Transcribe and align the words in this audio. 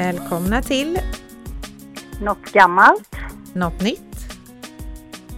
Välkomna 0.00 0.62
till 0.62 0.98
Något 2.20 2.52
gammalt, 2.52 3.16
Något 3.54 3.80
nytt, 3.80 4.38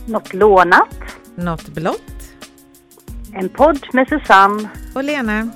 något 0.07 0.35
lånat. 0.35 0.95
Något 1.35 1.69
blått 1.69 2.35
En 3.35 3.49
podd 3.49 3.87
med 3.93 4.09
Susanne 4.09 4.69
och 4.95 5.05
Lena. 5.05 5.51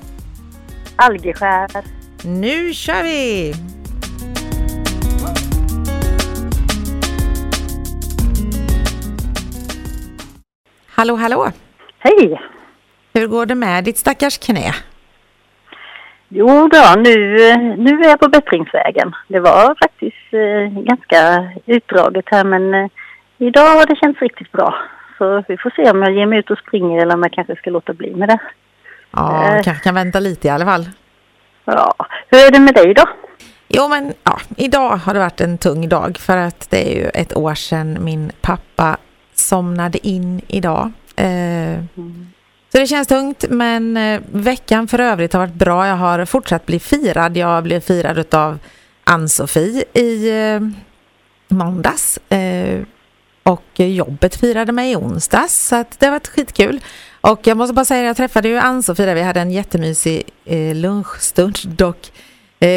Algeskär. 0.97 1.69
Nu 2.25 2.75
kör 2.75 3.03
vi! 3.03 3.55
Hallå, 10.87 11.17
hallå! 11.17 11.53
Hej! 11.99 12.41
Hur 13.13 13.27
går 13.27 13.47
det 13.47 13.55
med 13.55 13.85
ditt 13.85 13.99
stackars 13.99 14.39
knä? 14.39 14.75
Jo 16.29 16.69
då, 16.69 16.95
nu, 17.01 17.17
nu 17.77 18.01
är 18.01 18.09
jag 18.09 18.21
på 18.21 18.29
bättringsvägen. 18.29 19.13
Det 19.29 19.41
var 19.41 19.75
faktiskt 19.83 20.33
eh, 20.33 20.83
ganska 20.85 21.49
utdraget 21.67 22.25
här 22.31 22.45
men 22.45 22.75
eh, 22.75 22.87
idag 23.39 23.77
har 23.77 23.87
det 23.87 23.97
känts 23.97 24.21
riktigt 24.21 24.53
bra. 24.53 24.75
Så 25.19 25.43
vi 25.49 25.57
får 25.57 25.71
se 25.77 25.91
om 25.91 26.03
jag 26.03 26.13
ger 26.13 26.27
mig 26.27 26.39
ut 26.39 26.51
och 26.51 26.59
springer 26.59 27.03
eller 27.03 27.15
om 27.15 27.23
jag 27.23 27.33
kanske 27.33 27.57
ska 27.57 27.71
låta 27.71 27.93
bli 27.93 28.15
med 28.15 28.29
det. 28.29 28.39
Ja, 29.11 29.45
Eh. 29.57 29.63
kanske 29.63 29.85
kan 29.85 29.95
vänta 29.95 30.21
lite 30.21 30.47
i 30.49 30.51
alla 30.51 30.65
fall. 30.65 30.89
Ja, 31.65 31.95
hur 32.31 32.39
är 32.47 32.51
det 32.51 32.61
med 32.61 32.75
dig 32.75 32.95
då? 32.95 33.03
Jo, 33.69 33.89
men 33.89 34.13
ja, 34.25 34.39
idag 34.57 34.97
har 34.97 35.15
det 35.15 35.21
varit 35.21 35.41
en 35.41 35.59
tung 35.59 35.89
dag 35.89 36.17
för 36.19 36.37
att 36.37 36.71
det 36.71 36.93
är 36.97 37.03
ju 37.03 37.09
ett 37.09 37.37
år 37.37 37.55
sedan 37.55 37.99
min 38.01 38.33
pappa 38.41 38.97
somnade 39.35 40.07
in 40.09 40.41
idag. 40.49 40.93
Eh, 41.17 41.79
Så 42.77 42.81
det 42.81 42.87
känns 42.87 43.09
tungt, 43.09 43.45
men 43.49 43.97
eh, 43.97 44.21
veckan 44.33 44.89
för 44.89 44.99
övrigt 44.99 45.33
har 45.33 45.41
varit 45.41 45.55
bra. 45.55 45.87
Jag 45.87 45.97
har 45.97 46.25
fortsatt 46.25 46.67
bli 46.67 46.81
firad. 46.81 47.37
Jag 47.37 47.63
blev 47.63 47.81
firad 47.81 48.35
av 48.35 48.59
Ann-Sofie 49.05 49.85
i 49.93 50.31
eh, 50.31 50.61
måndags. 51.49 52.19
Eh, 52.29 52.83
och 53.43 53.65
jobbet 53.77 54.37
firade 54.37 54.73
mig 54.73 54.93
i 54.93 54.97
onsdags, 54.97 55.69
så 55.69 55.77
att 55.77 56.01
det 56.01 56.07
har 56.07 56.11
varit 56.13 56.29
skitkul. 56.29 56.81
Och 57.21 57.47
jag 57.47 57.57
måste 57.57 57.75
bara 57.75 57.85
säga, 57.85 58.03
jag 58.03 58.17
träffade 58.17 58.49
ju 58.49 58.59
Ann-Sofie 58.59 59.07
där, 59.07 59.15
vi 59.15 59.23
hade 59.23 59.41
en 59.41 59.51
jättemysig 59.51 60.23
lunchstund 60.75 61.57
dock. 61.65 62.13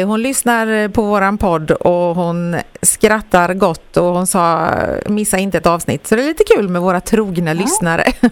Hon 0.06 0.22
lyssnar 0.22 0.88
på 0.88 1.02
våran 1.02 1.38
podd 1.38 1.70
och 1.70 2.14
hon 2.16 2.56
skrattar 2.82 3.54
gott 3.54 3.96
och 3.96 4.14
hon 4.14 4.26
sa 4.26 4.70
missa 5.06 5.38
inte 5.38 5.58
ett 5.58 5.66
avsnitt. 5.66 6.06
Så 6.06 6.16
det 6.16 6.22
är 6.22 6.26
lite 6.26 6.44
kul 6.44 6.68
med 6.68 6.82
våra 6.82 7.00
trogna 7.00 7.52
lyssnare. 7.52 8.12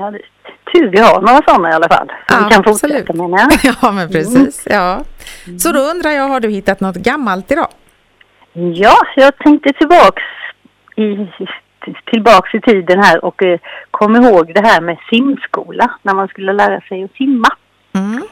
Ja, 0.00 0.10
det 0.10 0.18
är 0.18 0.39
tur 0.72 0.88
vi 0.90 1.00
har 1.00 1.20
några 1.20 1.42
sådana 1.46 1.70
i 1.70 1.72
alla 1.72 1.88
fall. 1.88 2.06
Som 2.28 2.42
Ja, 2.42 2.48
kan 2.48 2.58
absolut. 2.66 2.96
fortsätta 2.96 3.12
menar 3.12 3.38
jag. 3.38 3.74
ja, 3.82 3.92
men 3.92 4.08
precis. 4.08 4.66
Ja. 4.70 5.00
Så 5.58 5.72
då 5.72 5.80
undrar 5.80 6.10
jag, 6.10 6.28
har 6.28 6.40
du 6.40 6.48
hittat 6.48 6.80
något 6.80 6.96
gammalt 6.96 7.52
idag? 7.52 7.68
Ja, 8.52 8.96
jag 9.16 9.38
tänkte 9.38 9.72
tillbaks 9.72 10.22
i, 10.96 11.28
tillbaks 12.04 12.54
i 12.54 12.60
tiden 12.60 13.02
här 13.02 13.24
och 13.24 13.42
eh, 13.42 13.58
kom 13.90 14.16
ihåg 14.16 14.54
det 14.54 14.66
här 14.66 14.80
med 14.80 14.98
simskola 15.10 15.90
när 16.02 16.14
man 16.14 16.28
skulle 16.28 16.52
lära 16.52 16.80
sig 16.80 17.04
att 17.04 17.12
simma. 17.12 17.48
Mm. 17.94 18.22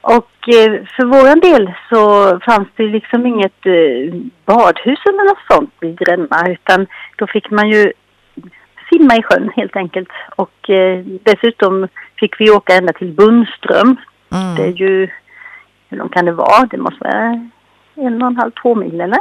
Och 0.00 0.48
eh, 0.48 0.84
för 0.96 1.04
vår 1.04 1.40
del 1.40 1.72
så 1.90 2.38
fanns 2.40 2.68
det 2.76 2.82
liksom 2.82 3.26
inget 3.26 3.66
eh, 3.66 4.14
badhus 4.46 4.98
eller 5.06 5.28
något 5.28 5.46
sånt 5.56 5.74
vid 5.80 5.98
Gränna 5.98 6.48
utan 6.52 6.86
då 7.16 7.26
fick 7.26 7.50
man 7.50 7.68
ju 7.70 7.92
simma 8.92 9.16
i 9.16 9.22
sjön 9.22 9.50
helt 9.56 9.76
enkelt. 9.76 10.08
Och 10.36 10.70
eh, 10.70 10.98
dessutom 11.22 11.88
fick 12.20 12.40
vi 12.40 12.50
åka 12.50 12.74
ända 12.74 12.92
till 12.92 13.12
Bundström. 13.12 13.96
Mm. 14.32 14.54
Det 14.56 14.62
är 14.62 14.72
ju, 14.72 15.08
hur 15.88 15.98
långt 15.98 16.12
kan 16.12 16.24
det 16.24 16.32
vara? 16.32 16.66
Det 16.66 16.76
måste 16.78 17.04
vara 17.04 17.48
en 17.94 18.22
och 18.22 18.28
en 18.28 18.36
halv, 18.36 18.50
två 18.62 18.74
mil 18.74 19.00
eller? 19.00 19.18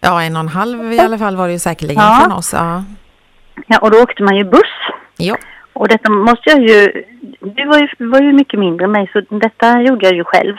Ja, 0.00 0.22
en 0.22 0.36
och 0.36 0.40
en 0.40 0.48
halv 0.48 0.92
i 0.92 1.00
alla 1.00 1.18
fall 1.18 1.36
var 1.36 1.46
det 1.46 1.52
ju 1.52 1.58
säkerligen 1.58 2.02
Ja. 2.02 2.20
från 2.22 2.32
oss. 2.38 2.52
Ja. 2.52 2.84
Ja, 3.66 3.78
och 3.78 3.90
då 3.90 4.02
åkte 4.02 4.22
man 4.22 4.36
ju 4.36 4.44
buss. 4.44 4.74
Jo. 5.18 5.36
Och 5.72 5.88
detta 5.88 6.10
måste 6.10 6.50
jag 6.50 6.60
ju... 6.60 7.04
Du 7.40 7.66
var 7.66 7.78
ju, 7.78 7.88
var 8.06 8.20
ju 8.20 8.32
mycket 8.32 8.60
mindre 8.60 8.84
än 8.84 8.92
mig 8.92 9.10
så 9.12 9.20
detta 9.20 9.80
gjorde 9.82 10.06
jag 10.06 10.14
ju 10.14 10.24
själv. 10.24 10.56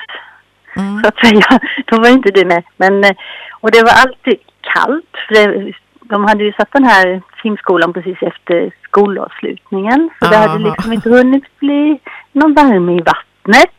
Mm. 0.75 1.01
Så 1.01 1.07
att 1.07 1.17
säga. 1.17 1.59
Då 1.85 1.99
var 1.99 2.09
inte 2.09 2.31
du 2.31 2.45
med. 2.45 2.63
Men, 2.77 3.03
eh, 3.03 3.11
och 3.51 3.71
det 3.71 3.81
var 3.81 3.91
alltid 4.05 4.39
kallt. 4.61 5.09
För 5.27 5.33
det, 5.35 5.73
de 6.09 6.23
hade 6.25 6.43
ju 6.43 6.53
satt 6.53 6.71
den 6.71 6.83
här 6.83 7.21
simskolan 7.41 7.93
precis 7.93 8.17
efter 8.21 8.71
skolavslutningen. 8.83 10.09
Så 10.19 10.29
det 10.29 10.37
Aha. 10.37 10.47
hade 10.47 10.63
liksom 10.63 10.93
inte 10.93 11.09
hunnit 11.09 11.59
bli 11.59 11.99
någon 12.31 12.53
värme 12.53 12.93
i 12.93 13.01
vattnet. 13.01 13.71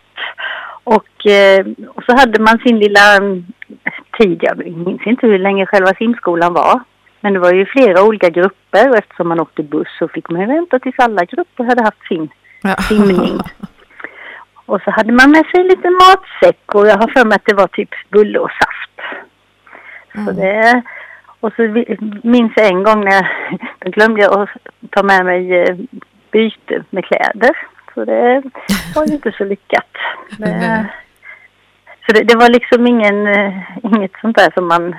Och, 0.85 1.27
eh, 1.27 1.67
och 1.95 2.03
så 2.05 2.17
hade 2.17 2.43
man 2.43 2.59
sin 2.59 2.79
lilla 2.79 3.17
mm, 3.17 3.47
tid. 4.19 4.39
Jag 4.43 4.59
minns 4.67 5.07
inte 5.07 5.27
hur 5.27 5.39
länge 5.39 5.67
själva 5.67 5.95
simskolan 5.99 6.53
var. 6.53 6.81
Men 7.21 7.33
det 7.33 7.39
var 7.39 7.53
ju 7.53 7.67
flera 7.67 8.03
olika 8.03 8.31
grupper 8.31 8.91
och 8.91 8.97
eftersom 8.97 9.29
man 9.29 9.41
åkte 9.41 9.63
buss 9.63 9.89
så 9.99 10.09
fick 10.09 10.31
man 10.31 10.49
vänta 10.49 10.79
tills 10.79 10.99
alla 10.99 11.25
grupper 11.25 11.65
hade 11.65 11.83
haft 11.83 12.07
sin 12.09 12.29
Ja. 12.63 12.77
simning. 12.77 13.41
Och 14.67 14.81
så 14.83 14.91
hade 14.91 15.13
man 15.13 15.31
med 15.31 15.47
sig 15.47 15.65
lite 15.65 15.91
matsäck 15.91 16.75
och 16.75 16.87
jag 16.87 16.97
har 16.99 17.09
för 17.09 17.25
mig 17.25 17.37
att 17.37 17.45
det 17.45 17.55
var 17.55 17.67
typ 17.67 17.91
bulle 18.11 18.39
och 18.39 18.51
saft. 18.51 19.01
Så 20.25 20.33
det, 20.33 20.83
och 21.41 21.53
så 21.57 21.85
minns 22.23 22.53
jag 22.57 22.67
en 22.67 22.83
gång 22.83 23.05
när 23.05 23.13
jag, 23.13 23.27
då 23.79 23.91
glömde 23.91 24.23
jag 24.23 24.41
att 24.41 24.49
ta 24.91 25.03
med 25.03 25.25
mig 25.25 25.63
eh, 25.63 25.77
byte 26.31 26.85
med 26.91 27.05
kläder. 27.05 27.57
Så 27.95 28.05
det 28.05 28.43
var 28.95 29.07
ju 29.07 29.15
inte 29.15 29.33
så 29.33 29.45
lyckat. 29.45 29.93
Det, 30.39 30.87
så 32.07 32.13
det, 32.13 32.23
det 32.25 32.37
var 32.37 32.49
liksom 32.49 32.87
ingen, 32.87 33.27
eh, 33.27 33.53
inget 33.83 34.13
sånt 34.21 34.37
där 34.37 34.51
som 34.55 34.69
man 34.69 34.95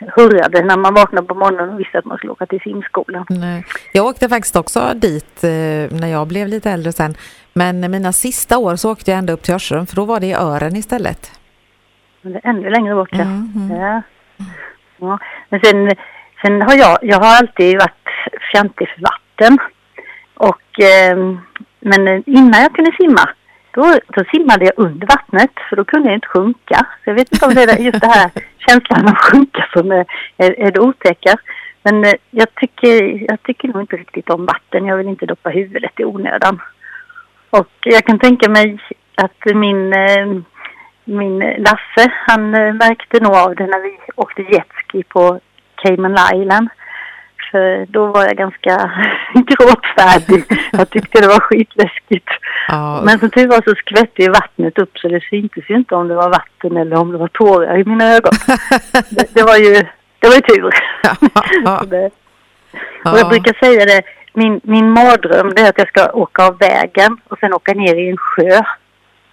hurrade 0.00 0.62
när 0.62 0.76
man 0.76 0.94
vaknade 0.94 1.26
på 1.26 1.34
morgonen 1.34 1.70
och 1.70 1.80
visste 1.80 1.98
att 1.98 2.04
man 2.04 2.16
skulle 2.16 2.32
åka 2.32 2.46
till 2.46 2.60
simskolan. 2.60 3.26
Nej. 3.28 3.64
Jag 3.92 4.06
åkte 4.06 4.28
faktiskt 4.28 4.56
också 4.56 4.92
dit 4.94 5.44
eh, 5.44 5.50
när 6.00 6.06
jag 6.06 6.26
blev 6.26 6.48
lite 6.48 6.70
äldre 6.70 6.92
sen. 6.92 7.14
Men 7.52 7.90
mina 7.90 8.12
sista 8.12 8.58
år 8.58 8.76
så 8.76 8.92
åkte 8.92 9.10
jag 9.10 9.18
ända 9.18 9.32
upp 9.32 9.42
till 9.42 9.54
Örsrum 9.54 9.86
för 9.86 9.96
då 9.96 10.04
var 10.04 10.20
det 10.20 10.26
i 10.26 10.34
Ören 10.34 10.76
istället. 10.76 11.30
Men 12.22 12.32
det 12.32 12.40
är 12.44 12.50
ännu 12.50 12.70
längre 12.70 12.94
bort 12.94 13.08
ja. 13.12 13.20
Mm, 13.22 13.52
mm. 13.56 13.80
ja. 13.80 14.02
Ja. 14.98 15.18
Men 15.48 15.60
sen, 15.60 15.90
sen 16.42 16.62
har 16.62 16.74
jag, 16.74 16.98
jag 17.02 17.20
har 17.20 17.36
alltid 17.36 17.76
varit 17.78 18.08
fjantig 18.52 18.88
för 18.88 19.00
vatten. 19.00 19.58
Och, 20.34 20.80
eh, 20.80 21.16
men 21.80 22.22
innan 22.26 22.62
jag 22.62 22.74
kunde 22.74 22.96
simma, 22.96 23.28
då, 23.70 23.98
då 24.08 24.24
simmade 24.24 24.64
jag 24.64 24.74
under 24.76 25.06
vattnet 25.06 25.50
för 25.68 25.76
då 25.76 25.84
kunde 25.84 26.08
jag 26.08 26.16
inte 26.16 26.28
sjunka. 26.28 26.86
Så 27.04 27.10
jag 27.10 27.14
vet 27.14 27.32
inte 27.32 27.46
om 27.46 27.54
det 27.54 27.62
är 27.62 27.78
just 27.78 28.00
det 28.00 28.06
här 28.06 28.30
känslan 28.66 29.00
av 29.00 29.08
att 29.08 29.18
sjunka 29.18 29.68
som 29.72 29.90
är, 29.90 30.06
är, 30.36 30.60
är 30.60 30.70
det 30.70 30.80
otäcka. 30.80 31.36
Men 31.82 32.04
eh, 32.04 32.14
jag 32.30 32.54
tycker, 32.54 33.24
jag 33.28 33.42
tycker 33.42 33.68
nog 33.68 33.82
inte 33.82 33.96
riktigt 33.96 34.30
om 34.30 34.46
vatten. 34.46 34.86
Jag 34.86 34.96
vill 34.96 35.08
inte 35.08 35.26
doppa 35.26 35.50
huvudet 35.50 36.00
i 36.00 36.04
onödan. 36.04 36.60
Och 37.50 37.72
jag 37.80 38.04
kan 38.04 38.18
tänka 38.18 38.48
mig 38.48 38.78
att 39.14 39.54
min, 39.54 39.92
eh, 39.92 40.26
min 41.06 41.38
Lasse, 41.38 42.12
han 42.26 42.54
eh, 42.54 42.74
märkte 42.74 43.20
nog 43.20 43.34
av 43.34 43.54
det 43.54 43.66
när 43.66 43.82
vi 43.82 43.98
åkte 44.16 44.42
jetski 44.42 45.02
på 45.02 45.40
Cayman 45.74 46.18
Island. 46.34 46.68
För 47.50 47.86
då 47.86 48.06
var 48.06 48.22
jag 48.22 48.36
ganska 48.36 48.74
gråtfärdig. 49.34 50.44
Jag 50.72 50.90
tyckte 50.90 51.20
det 51.20 51.26
var 51.26 51.40
skitläskigt. 51.40 52.28
Ja, 52.68 53.02
Men 53.04 53.18
som 53.18 53.30
tur 53.30 53.48
var 53.48 53.62
så 53.64 53.74
skvätte 53.74 54.22
ju 54.22 54.28
vattnet 54.28 54.78
upp 54.78 54.98
så 54.98 55.08
det 55.08 55.20
syntes 55.20 55.70
ju 55.70 55.76
inte 55.76 55.94
om 55.94 56.08
det 56.08 56.14
var 56.14 56.28
vatten 56.28 56.76
eller 56.76 56.96
om 56.96 57.12
det 57.12 57.18
var 57.18 57.28
tårar 57.28 57.78
i 57.78 57.84
mina 57.84 58.14
ögon. 58.14 58.32
Det, 59.10 59.34
det 59.34 59.42
var 59.42 59.56
ju, 59.56 59.74
det 60.18 60.28
var 60.28 60.34
ju 60.34 60.40
tur. 60.40 60.70
Ja. 61.64 61.84
Det, 61.90 62.10
och 63.04 63.18
jag 63.18 63.28
brukar 63.28 63.64
säga 63.64 63.84
det, 63.84 64.02
min, 64.32 64.60
min 64.64 64.90
mardröm 64.90 65.52
det 65.54 65.62
är 65.62 65.68
att 65.68 65.78
jag 65.78 65.88
ska 65.88 66.10
åka 66.12 66.46
av 66.46 66.58
vägen 66.58 67.16
och 67.28 67.38
sen 67.38 67.54
åka 67.54 67.72
ner 67.72 67.94
i 67.94 68.10
en 68.10 68.16
sjö 68.16 68.62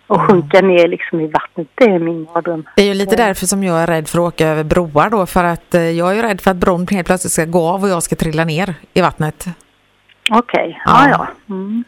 och 0.07 0.15
Mm. 0.15 0.27
sjunka 0.27 0.61
ner 0.61 0.87
liksom 0.87 1.21
i 1.21 1.27
vattnet. 1.27 1.67
Det 1.75 1.83
är 1.83 1.99
min 1.99 2.23
mardröm. 2.23 2.65
Det 2.75 2.81
är 2.81 2.85
ju 2.87 2.93
lite 2.93 3.15
därför 3.15 3.45
som 3.45 3.63
jag 3.63 3.79
är 3.83 3.87
rädd 3.87 4.07
för 4.07 4.17
att 4.19 4.33
åka 4.33 4.47
över 4.47 4.63
broar 4.63 5.09
då 5.09 5.25
för 5.25 5.43
att 5.43 5.75
eh, 5.75 5.81
jag 5.81 6.11
är 6.11 6.15
ju 6.15 6.21
rädd 6.21 6.41
för 6.41 6.51
att 6.51 6.57
bron 6.57 6.87
helt 6.91 7.07
plötsligt 7.07 7.33
ska 7.33 7.45
gå 7.45 7.67
av 7.69 7.83
och 7.83 7.89
jag 7.89 8.03
ska 8.03 8.15
trilla 8.15 8.45
ner 8.45 8.75
i 8.93 9.01
vattnet. 9.01 9.45
Okej, 10.31 10.81
Ja. 10.85 11.07
ja 11.09 11.27
ja. 11.47 11.55
Mm. 11.55 11.83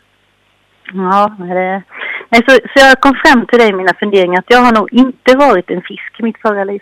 Ja, 0.94 1.36
det... 1.40 1.84
Nej, 2.30 2.42
så, 2.48 2.52
så 2.52 2.86
jag 2.86 3.00
kom 3.02 3.16
fram 3.26 3.46
till 3.48 3.60
dig 3.60 3.70
i 3.70 3.74
mina 3.74 3.94
funderingar 4.00 4.40
att 4.40 4.46
jag 4.48 4.60
har 4.62 4.72
nog 4.72 4.94
inte 4.94 5.36
varit 5.38 5.70
en 5.70 5.82
fisk 5.82 6.20
i 6.20 6.24
mitt 6.24 6.38
förra 6.42 6.64
liv. 6.64 6.82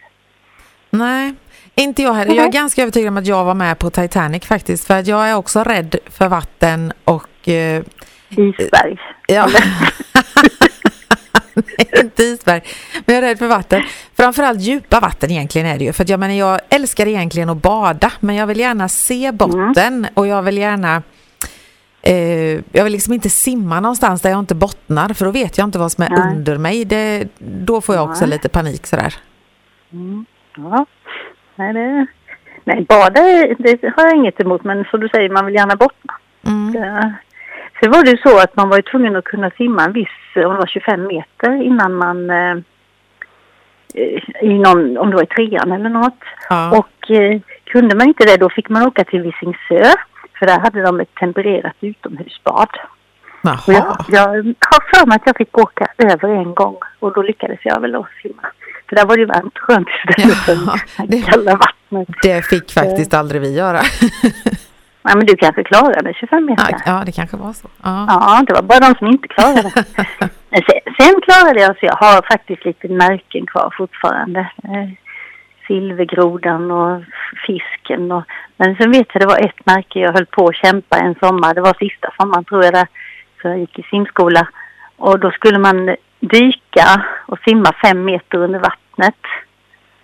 Nej, 0.90 1.34
inte 1.76 2.02
jag 2.04 2.14
heller. 2.14 2.36
Jag 2.36 2.46
är 2.46 2.52
ganska 2.52 2.82
övertygad 2.82 3.10
om 3.10 3.18
att 3.18 3.28
jag 3.28 3.44
var 3.46 3.54
med 3.54 3.80
på 3.80 3.90
Titanic 3.90 4.46
faktiskt 4.46 4.88
för 4.88 5.00
att 5.00 5.08
jag 5.08 5.30
är 5.30 5.36
också 5.36 5.64
rädd 5.64 5.96
för 6.10 6.28
vatten 6.28 6.94
och 7.04 7.50
eh, 7.50 7.84
Isberg. 8.30 8.98
Ja. 9.28 9.48
Inte 12.02 12.24
isberg. 12.24 12.62
Men 13.06 13.16
jag 13.16 13.24
är 13.24 13.28
rädd 13.28 13.40
för 13.40 13.48
vatten. 13.48 13.82
Framförallt 14.18 14.62
djupa 14.62 15.00
vatten 15.00 15.32
egentligen 15.32 15.68
är 15.68 15.78
det 15.78 15.84
ju. 15.84 15.94
För 15.94 16.04
att 16.04 16.10
jag 16.10 16.20
menar, 16.20 16.34
jag 16.34 16.60
älskar 16.70 17.08
egentligen 17.08 17.50
att 17.50 17.62
bada. 17.62 18.12
Men 18.20 18.36
jag 18.36 18.48
vill 18.48 18.60
gärna 18.60 18.90
se 18.90 19.32
botten 19.32 20.08
och 20.14 20.28
jag 20.28 20.42
vill 20.42 20.58
gärna 20.58 21.04
eh, 22.02 22.62
jag 22.72 22.84
vill 22.84 22.94
liksom 22.94 23.14
inte 23.14 23.30
simma 23.30 23.80
någonstans 23.80 24.22
där 24.22 24.30
jag 24.30 24.40
inte 24.40 24.56
bottnar 24.56 25.14
för 25.14 25.26
då 25.26 25.32
vet 25.32 25.58
jag 25.58 25.68
inte 25.68 25.80
vad 25.80 25.92
som 25.92 26.04
är 26.04 26.10
Nej. 26.10 26.38
under 26.38 26.58
mig. 26.58 26.86
Det, 26.86 27.28
då 27.40 27.82
får 27.82 27.96
jag 27.96 28.10
också 28.10 28.26
Nej. 28.26 28.30
lite 28.30 28.50
panik 28.50 28.88
sådär. 28.88 29.16
Mm. 29.94 30.26
Ja, 30.58 30.86
nej 31.56 31.74
det... 31.74 32.08
Nej, 32.66 32.86
bada 32.90 33.22
det 33.58 33.94
har 33.96 34.08
jag 34.08 34.16
inget 34.16 34.40
emot 34.40 34.64
men 34.64 34.84
som 34.84 35.00
du 35.00 35.10
säger, 35.10 35.30
man 35.30 35.46
vill 35.46 35.56
gärna 35.56 35.76
bottna. 35.76 36.14
Mm. 36.46 36.72
Det, 36.72 37.14
sen 37.84 37.92
var 37.92 38.04
det 38.04 38.12
ju 38.12 38.18
så 38.18 38.40
att 38.40 38.56
man 38.56 38.70
var 38.70 38.82
tvungen 38.82 39.16
att 39.16 39.24
kunna 39.24 39.50
simma 39.50 39.86
en 39.86 39.94
viss, 39.94 40.08
om 40.36 40.42
det 40.42 40.58
var 40.58 40.68
25 40.68 41.08
meter 41.08 41.64
innan 41.64 41.94
man 41.94 42.30
eh, 42.30 42.58
i 44.42 44.54
någon, 44.54 44.98
om 44.98 45.10
det 45.10 45.16
var 45.16 45.24
i 45.24 45.26
trean 45.26 45.72
eller 45.72 45.90
något. 45.90 46.20
Ja. 46.50 46.78
Och 46.78 47.12
eh, 47.12 47.42
kunde 47.64 47.96
man 47.96 48.08
inte 48.08 48.26
det 48.26 48.38
då 48.38 48.50
fick 48.50 48.70
man 48.70 48.88
åka 48.88 49.04
till 49.04 49.22
Visingsö. 49.22 49.92
För 50.40 50.46
där 50.46 50.60
hade 50.60 50.82
de 50.82 51.00
ett 51.00 51.16
tempererat 51.16 51.76
utomhusbad. 51.82 52.70
Jag, 53.68 53.96
jag 54.08 54.28
har 54.60 54.96
för 54.98 55.06
mig 55.08 55.16
att 55.16 55.22
jag 55.28 55.38
fick 55.38 55.58
åka 55.58 55.88
över 55.98 56.30
en 56.30 56.54
gång 56.56 56.78
och 57.00 57.14
då 57.14 57.22
lyckades 57.22 57.60
jag 57.64 57.82
väl 57.82 57.92
då 57.92 58.08
simma. 58.22 58.48
För 58.90 58.96
där 58.96 59.06
var 59.06 59.16
det 59.16 59.20
ju 59.22 59.26
varmt 59.26 59.58
skönt 59.58 59.88
istället 59.90 60.38
för 60.38 60.54
Ja, 60.54 60.76
det 60.98 61.06
det- 61.08 61.22
kalla 61.22 61.52
vattnet. 61.52 62.08
Det 62.24 62.46
fick 62.46 62.72
faktiskt 62.72 63.14
aldrig 63.14 63.42
vi 63.42 63.56
göra. 63.58 63.80
Ja, 65.04 65.16
men 65.16 65.26
du 65.26 65.36
kanske 65.36 65.64
klarade 65.64 66.14
25 66.14 66.46
meter? 66.46 66.66
Ja, 66.70 66.80
ja, 66.86 67.04
det 67.06 67.12
kanske 67.12 67.38
var 67.38 67.54
så. 67.54 67.68
Ja. 67.84 68.06
Ja, 68.08 68.44
det 68.48 68.54
var 68.54 68.62
bara 68.62 68.80
de 68.80 68.96
som 68.96 69.08
inte 69.08 69.28
klarade 69.28 69.70
sen, 69.70 69.84
sen 71.00 71.22
klarade 71.22 71.62
jag 71.62 71.80
så 71.80 71.86
jag 71.86 71.96
har 71.96 72.22
faktiskt 72.32 72.66
lite 72.66 72.88
märken 72.88 73.46
kvar 73.46 73.74
fortfarande. 73.78 74.40
Eh, 74.40 74.90
silvergrodan 75.68 76.72
och 76.72 77.04
fisken. 77.48 78.12
Och, 78.12 78.24
men 78.58 78.76
sen 78.76 78.92
vet 78.92 79.08
jag 79.14 79.22
det 79.22 79.28
var 79.28 79.46
ett 79.46 79.66
märke 79.66 80.00
jag 80.00 80.14
höll 80.14 80.26
på 80.26 80.48
att 80.48 80.56
kämpa 80.56 80.98
en 80.98 81.16
sommar. 81.16 81.54
Det 81.54 81.62
var 81.62 81.74
sista 81.80 82.10
sommaren 82.20 82.46
tror 82.46 82.64
jag 82.64 82.74
det. 82.74 82.88
Så 83.42 83.48
jag 83.48 83.60
gick 83.60 83.80
i 83.80 83.84
simskola. 83.84 84.48
Och 84.98 85.20
då 85.20 85.32
skulle 85.32 85.60
man 85.60 85.96
dyka 86.20 87.06
och 87.26 87.40
simma 87.48 87.72
fem 87.86 88.06
meter 88.06 88.38
under 88.38 88.60
vattnet. 88.60 89.22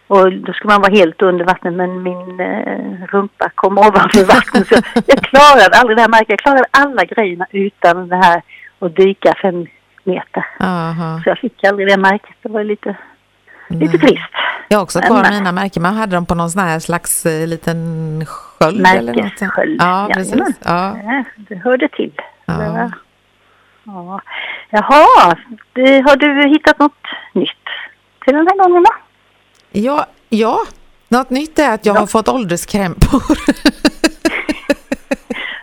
Och 0.09 0.33
då 0.33 0.53
skulle 0.53 0.73
man 0.73 0.81
vara 0.81 0.91
helt 0.93 1.21
under 1.21 1.45
vattnet 1.45 1.73
men 1.73 2.03
min 2.03 2.39
eh, 2.39 3.05
rumpa 3.11 3.49
kom 3.55 3.77
ovanför 3.77 4.25
vattnet. 4.25 4.67
Så 4.67 4.75
jag 5.05 5.19
klarade 5.23 5.75
aldrig 5.79 5.97
det 5.97 6.01
här 6.01 6.09
märket. 6.09 6.29
Jag 6.29 6.39
klarade 6.39 6.65
alla 6.71 7.03
grejerna 7.05 7.45
utan 7.51 8.07
det 8.07 8.15
här 8.15 8.41
att 8.79 8.95
dyka 8.95 9.33
fem 9.41 9.65
meter. 10.03 10.45
Aha. 10.59 11.21
Så 11.23 11.29
jag 11.29 11.37
fick 11.39 11.63
aldrig 11.63 11.87
det 11.87 11.97
märket. 11.97 12.35
Det 12.41 12.49
var 12.49 12.63
lite, 12.63 12.95
lite 13.67 13.97
trist. 13.97 14.23
Jag 14.67 14.77
har 14.77 14.83
också 14.83 15.01
kvar 15.01 15.21
Men- 15.21 15.33
mina 15.33 15.51
märken. 15.51 15.83
Man 15.83 15.95
hade 15.95 16.15
dem 16.15 16.25
på 16.25 16.35
någon 16.35 16.49
sån 16.49 16.61
här 16.61 16.79
slags 16.79 17.25
eh, 17.25 17.47
liten 17.47 17.77
sköld. 18.27 18.81
Märkessköld. 18.81 19.81
Ja, 19.81 20.09
precis. 20.13 20.31
Jajamän. 20.33 20.53
Ja. 20.65 20.97
Ja, 21.05 21.23
det 21.37 21.55
hörde 21.55 21.87
till. 21.87 22.11
Ja. 22.45 22.53
Det- 22.53 22.91
Ja. 23.83 24.21
Jaha, 24.69 25.35
det, 25.73 26.01
har 26.01 26.15
du 26.15 26.49
hittat 26.49 26.79
något 26.79 27.07
nytt 27.33 27.49
till 28.25 28.33
den 28.35 28.47
här 28.47 28.57
gången 28.57 28.83
då? 28.83 28.91
Ja, 29.71 30.05
ja, 30.29 30.59
något 31.09 31.29
nytt 31.29 31.59
är 31.59 31.73
att 31.73 31.85
jag 31.85 31.95
Ja. 31.95 31.99
har 31.99 32.07
fått 32.07 32.27
ålderskrämpor. 32.27 33.23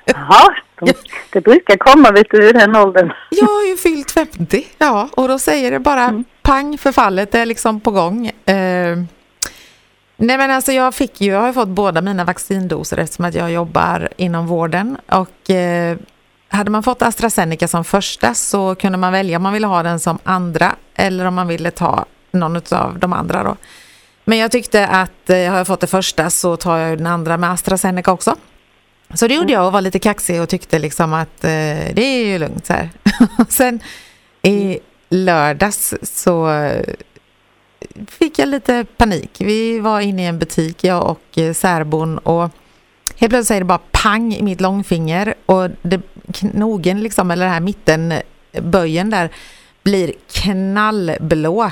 Jaha, 0.05 0.55
de, 0.81 0.93
det 1.33 1.41
brukar 1.41 1.77
komma 1.77 2.11
vet 2.11 2.27
du 2.31 2.49
i 2.49 2.53
den 2.53 2.77
åldern. 2.77 3.13
Jag 3.31 3.47
har 3.47 3.65
ju 3.67 3.77
fyllt 3.77 4.11
50, 4.11 4.67
ja, 4.79 5.09
och 5.17 5.29
då 5.29 5.39
säger 5.39 5.71
det 5.71 5.79
bara 5.79 6.03
Mm. 6.05 6.25
pang 6.43 6.79
förfallet 6.79 7.35
är 7.35 7.47
liksom 7.47 7.81
på 7.81 7.91
gång. 7.91 8.27
Eh, 8.27 8.97
nej 10.17 10.39
men 10.39 10.51
alltså 10.51 10.73
jag 10.73 10.95
fick 10.95 11.21
ju, 11.21 11.33
jag 11.33 11.41
har 11.41 11.53
fått 11.53 11.69
båda 11.69 12.01
mina 12.03 12.25
vaccindoser 12.25 12.97
eftersom 12.99 13.25
att 13.25 13.35
jag 13.35 13.53
jobbar 13.53 14.09
inom 14.17 14.47
vården 14.47 14.99
och 15.09 15.51
eh, 15.51 15.97
hade 16.49 16.71
man 16.71 16.83
fått 16.83 17.03
AstraZeneca 17.03 17.69
som 17.69 17.85
första 17.85 18.35
så 18.35 18.75
kunde 18.75 18.99
man 18.99 19.13
välja 19.13 19.37
om 19.37 19.43
man 19.43 19.53
ville 19.53 19.67
ha 19.67 19.83
den 19.83 20.01
som 20.01 20.19
andra 20.25 20.75
eller 20.95 21.25
om 21.25 21.35
man 21.35 21.49
ville 21.49 21.71
ta 21.71 22.05
någon 22.31 22.57
av 22.71 22.99
de 22.99 23.13
andra 23.13 23.43
då. 23.43 23.57
Men 24.29 24.39
jag 24.39 24.51
tyckte 24.51 24.87
att 24.87 25.31
eh, 25.31 25.51
har 25.51 25.57
jag 25.59 25.67
fått 25.67 25.81
det 25.81 25.87
första 25.87 26.31
så 26.31 26.57
tar 26.57 26.79
jag 26.79 26.99
den 26.99 27.07
andra 27.07 27.37
med 27.37 27.51
AstraZeneca 27.51 28.13
också. 28.13 28.37
Så 29.15 29.27
det 29.29 29.35
gjorde 29.35 29.53
jag 29.53 29.67
och 29.67 29.73
var 29.73 29.81
lite 29.81 29.99
kaxig 29.99 30.43
och 30.43 30.49
tyckte 30.49 30.79
liksom 30.79 31.13
att 31.13 31.45
eh, 31.45 31.51
det 31.95 32.03
är 32.03 32.27
ju 32.27 32.39
lugnt 32.39 32.67
så 32.67 32.73
här. 32.73 32.91
Sen 33.49 33.81
i 34.43 34.79
lördags 35.09 35.95
så 36.03 36.51
fick 38.09 38.39
jag 38.39 38.49
lite 38.49 38.87
panik. 38.97 39.31
Vi 39.39 39.81
var 39.81 40.01
inne 40.01 40.23
i 40.23 40.27
en 40.27 40.39
butik, 40.39 40.85
jag 40.85 41.11
och 41.11 41.39
eh, 41.39 41.53
särbon 41.53 42.19
och 42.19 42.51
helt 43.17 43.31
plötsligt 43.31 43.47
säger 43.47 43.61
det 43.61 43.65
bara 43.65 43.81
pang 43.93 44.35
i 44.35 44.43
mitt 44.43 44.61
långfinger 44.61 45.35
och 45.47 45.71
det, 45.83 46.01
knogen 46.33 47.03
liksom, 47.03 47.31
eller 47.31 47.45
den 47.45 47.55
här 47.55 47.61
mittenböjen 47.61 49.11
där 49.11 49.31
blir 49.83 50.13
knallblå. 50.33 51.71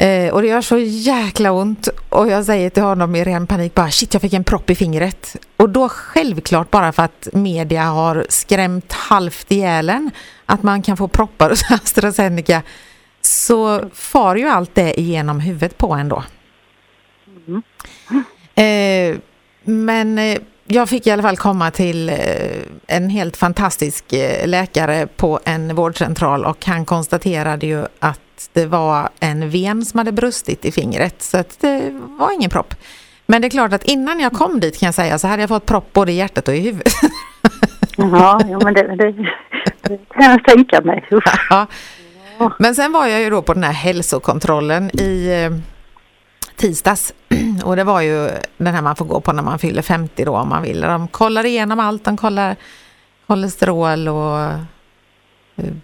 Eh, 0.00 0.32
och 0.34 0.42
det 0.42 0.48
gör 0.48 0.60
så 0.60 0.78
jäkla 0.78 1.52
ont 1.52 1.88
och 2.08 2.28
jag 2.28 2.44
säger 2.44 2.70
till 2.70 2.82
honom 2.82 3.16
i 3.16 3.24
ren 3.24 3.46
panik 3.46 3.74
bara 3.74 3.90
shit 3.90 4.14
jag 4.14 4.22
fick 4.22 4.32
en 4.32 4.44
propp 4.44 4.70
i 4.70 4.74
fingret. 4.74 5.36
Och 5.56 5.68
då 5.68 5.88
självklart 5.88 6.70
bara 6.70 6.92
för 6.92 7.02
att 7.02 7.28
media 7.32 7.82
har 7.82 8.26
skrämt 8.28 8.92
halvt 8.92 9.52
ihjäl 9.52 9.90
en 9.90 10.10
att 10.46 10.62
man 10.62 10.82
kan 10.82 10.96
få 10.96 11.08
proppar 11.08 11.50
hos 11.50 11.70
AstraZeneca 11.70 12.62
så 13.20 13.90
far 13.94 14.36
ju 14.36 14.48
allt 14.48 14.74
det 14.74 15.00
igenom 15.00 15.40
huvudet 15.40 15.78
på 15.78 15.92
en 15.92 16.08
då. 16.08 16.24
Mm. 17.48 17.62
Eh, 18.54 19.20
men 19.64 20.18
eh, 20.18 20.38
jag 20.66 20.88
fick 20.88 21.06
i 21.06 21.10
alla 21.10 21.22
fall 21.22 21.36
komma 21.36 21.70
till 21.70 22.08
eh, 22.08 22.16
en 22.86 23.10
helt 23.10 23.36
fantastisk 23.36 24.12
eh, 24.12 24.46
läkare 24.46 25.06
på 25.06 25.40
en 25.44 25.74
vårdcentral 25.74 26.44
och 26.44 26.66
han 26.66 26.84
konstaterade 26.84 27.66
ju 27.66 27.86
att 27.98 28.20
det 28.52 28.66
var 28.66 29.08
en 29.20 29.50
ven 29.50 29.84
som 29.84 29.98
hade 29.98 30.12
brustit 30.12 30.64
i 30.64 30.72
fingret 30.72 31.22
så 31.22 31.38
att 31.38 31.60
det 31.60 31.90
var 32.18 32.32
ingen 32.32 32.50
propp. 32.50 32.74
Men 33.26 33.42
det 33.42 33.48
är 33.48 33.50
klart 33.50 33.72
att 33.72 33.84
innan 33.84 34.20
jag 34.20 34.32
kom 34.32 34.60
dit 34.60 34.78
kan 34.78 34.86
jag 34.86 34.94
säga 34.94 35.18
så 35.18 35.28
hade 35.28 35.42
jag 35.42 35.48
fått 35.48 35.66
propp 35.66 35.92
både 35.92 36.12
i 36.12 36.16
hjärtat 36.16 36.48
och 36.48 36.54
i 36.54 36.60
huvudet. 36.60 36.92
Ja, 38.00 38.40
ja 38.48 38.60
men 38.64 38.74
det, 38.74 38.96
det, 38.96 39.12
det 39.82 39.98
kan 40.08 40.30
jag 40.30 40.44
tänka 40.44 40.80
mig. 40.80 41.08
Ja. 41.50 41.66
Men 42.58 42.74
sen 42.74 42.92
var 42.92 43.06
jag 43.06 43.20
ju 43.20 43.30
då 43.30 43.42
på 43.42 43.54
den 43.54 43.64
här 43.64 43.72
hälsokontrollen 43.72 44.90
i 45.00 45.28
eh, 45.28 45.58
tisdags 46.56 47.14
och 47.64 47.76
det 47.76 47.84
var 47.84 48.00
ju 48.00 48.30
den 48.56 48.74
här 48.74 48.82
man 48.82 48.96
får 48.96 49.04
gå 49.04 49.20
på 49.20 49.32
när 49.32 49.42
man 49.42 49.58
fyller 49.58 49.82
50 49.82 50.24
då 50.24 50.36
om 50.36 50.48
man 50.48 50.62
vill. 50.62 50.80
De 50.80 51.08
kollar 51.08 51.46
igenom 51.46 51.80
allt, 51.80 52.04
de 52.04 52.16
kollar 52.16 52.56
kolesterol 53.26 54.08
och 54.08 54.40
eh, 54.40 54.58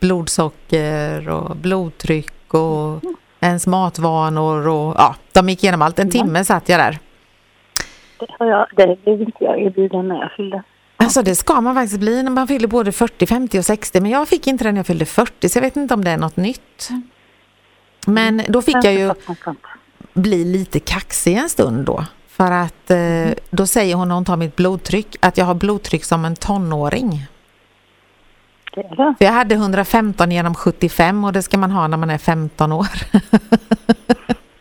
blodsocker 0.01 1.29
och 1.29 1.57
blodtryck 1.57 2.33
och 2.55 3.03
ens 3.41 3.67
matvanor 3.67 4.69
och 4.69 4.95
ja, 4.99 5.15
de 5.33 5.49
gick 5.49 5.63
igenom 5.65 5.83
allt. 5.83 5.99
En 5.99 6.11
timme 6.11 6.45
satt 6.45 6.69
jag 6.69 6.81
där. 6.81 6.99
Det, 8.19 8.27
har 8.39 8.47
jag, 8.47 8.67
det 8.77 9.05
blev 9.05 9.21
inte 9.21 9.45
jag 9.45 9.63
erbjuden 9.63 10.09
när 10.09 10.21
jag 10.21 10.33
fyllde. 10.37 10.63
Alltså 10.97 11.23
det 11.23 11.35
ska 11.35 11.61
man 11.61 11.75
faktiskt 11.75 12.01
bli 12.01 12.23
när 12.23 12.31
man 12.31 12.49
fyller 12.49 12.69
både 12.69 12.93
40, 12.93 13.27
50 13.27 13.59
och 13.59 13.65
60 13.65 14.01
men 14.01 14.11
jag 14.11 14.29
fick 14.29 14.47
inte 14.47 14.65
den 14.65 14.75
när 14.75 14.79
jag 14.79 14.87
fyllde 14.87 15.05
40 15.05 15.49
så 15.49 15.59
jag 15.59 15.63
vet 15.63 15.77
inte 15.77 15.95
om 15.95 16.05
det 16.05 16.11
är 16.11 16.17
något 16.17 16.37
nytt. 16.37 16.89
Men 18.07 18.43
då 18.49 18.63
fick 18.63 18.77
jag 18.77 18.95
ju 18.95 19.15
bli 20.13 20.45
lite 20.45 20.81
kaxig 20.81 21.35
en 21.35 21.49
stund 21.49 21.85
då. 21.85 22.05
För 22.29 22.51
att 22.51 22.91
eh, 22.91 23.31
då 23.51 23.67
säger 23.67 23.95
hon 23.95 24.09
när 24.09 24.15
hon 24.15 24.25
tar 24.25 24.37
mitt 24.37 24.57
blodtryck 24.57 25.17
att 25.21 25.39
jag 25.39 25.45
har 25.45 25.55
blodtryck 25.55 26.05
som 26.05 26.25
en 26.25 26.37
tonåring. 26.37 27.27
Det. 28.75 29.15
För 29.19 29.25
jag 29.25 29.33
hade 29.33 29.55
115 29.55 30.31
genom 30.31 30.55
75 30.55 31.25
och 31.25 31.33
det 31.33 31.43
ska 31.43 31.59
man 31.59 31.71
ha 31.71 31.89
när 31.89 31.97
man 31.97 32.11
är 32.11 32.19
15 32.19 32.73
år. 32.73 32.87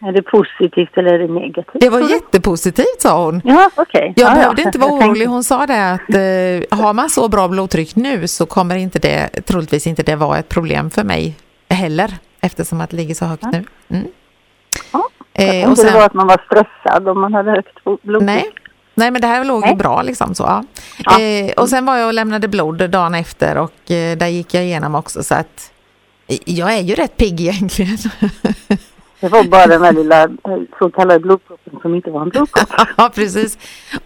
Är 0.06 0.12
det 0.12 0.22
positivt 0.22 0.98
eller 0.98 1.14
är 1.14 1.20
det 1.20 1.34
negativt? 1.34 1.82
Det 1.82 1.90
var 1.90 2.00
jättepositivt 2.10 3.02
sa 3.02 3.26
hon. 3.26 3.42
Ja, 3.44 3.70
okej. 3.76 4.14
Jag 4.16 4.32
ja, 4.32 4.36
behövde 4.36 4.62
ja. 4.62 4.68
inte 4.68 4.80
vara 4.80 4.92
orolig. 4.92 5.26
Hon 5.26 5.44
sa 5.44 5.66
det 5.66 5.92
att 5.92 6.10
eh, 6.10 6.80
har 6.80 6.94
man 6.94 7.10
så 7.10 7.30
bra 7.30 7.48
blodtryck 7.48 7.96
nu 7.96 8.28
så 8.28 8.46
kommer 8.46 8.76
inte 8.76 9.00
det, 9.00 9.30
troligtvis 9.46 9.88
inte 9.88 10.04
det 10.04 10.16
vara 10.16 10.38
ett 10.38 10.50
problem 10.50 10.90
för 10.90 11.04
mig 11.04 11.36
heller 11.70 12.14
eftersom 12.42 12.82
att 12.82 12.90
det 12.90 12.98
ligger 12.98 13.16
så 13.16 13.26
högt 13.26 13.44
nu. 13.44 13.64
Mm. 13.90 14.08
Ja, 14.94 15.10
Jag 15.34 15.64
Eh, 15.64 15.72
och 15.72 15.78
sen, 15.78 15.86
det 15.86 15.94
var 15.94 16.06
att 16.06 16.14
man 16.14 16.28
var 16.28 16.42
stressad 16.46 17.08
om 17.08 17.22
man 17.22 17.34
hade 17.34 17.52
högt 17.52 17.84
blodtryck. 17.84 18.22
nej, 18.22 18.50
nej, 18.96 19.12
men 19.12 19.22
det 19.22 19.28
här 19.28 19.44
låg 19.44 19.68
ju 19.68 19.76
bra 19.76 20.02
liksom 20.02 20.36
så. 20.36 20.44
Ja. 20.44 20.64
Ja. 20.98 21.20
Eh, 21.20 21.52
och 21.52 21.70
sen 21.70 21.86
var 21.86 21.98
jag 21.98 22.08
och 22.08 22.14
lämnade 22.14 22.48
blod 22.48 22.90
dagen 22.90 23.16
efter 23.16 23.58
och 23.58 23.92
eh, 23.92 24.18
där 24.18 24.28
gick 24.28 24.54
jag 24.54 24.64
igenom 24.64 24.96
också 24.96 25.24
så 25.24 25.36
att 25.36 25.72
eh, 26.28 26.38
jag 26.46 26.74
är 26.74 26.82
ju 26.82 26.96
rätt 26.96 27.18
pigg 27.18 27.42
egentligen. 27.42 27.98
Det 29.20 29.30
var 29.30 29.44
bara 29.44 29.68
den 29.68 29.84
här 29.84 29.94
lilla 29.94 30.24
eh, 30.24 30.30
så 30.80 30.90
kallade 30.90 31.20
blodproppen 31.20 31.80
som 31.82 31.96
inte 31.96 32.12
var 32.12 32.22
en 32.22 32.30
blodpropp. 32.30 32.70
ja, 32.98 33.12
precis. 33.16 33.58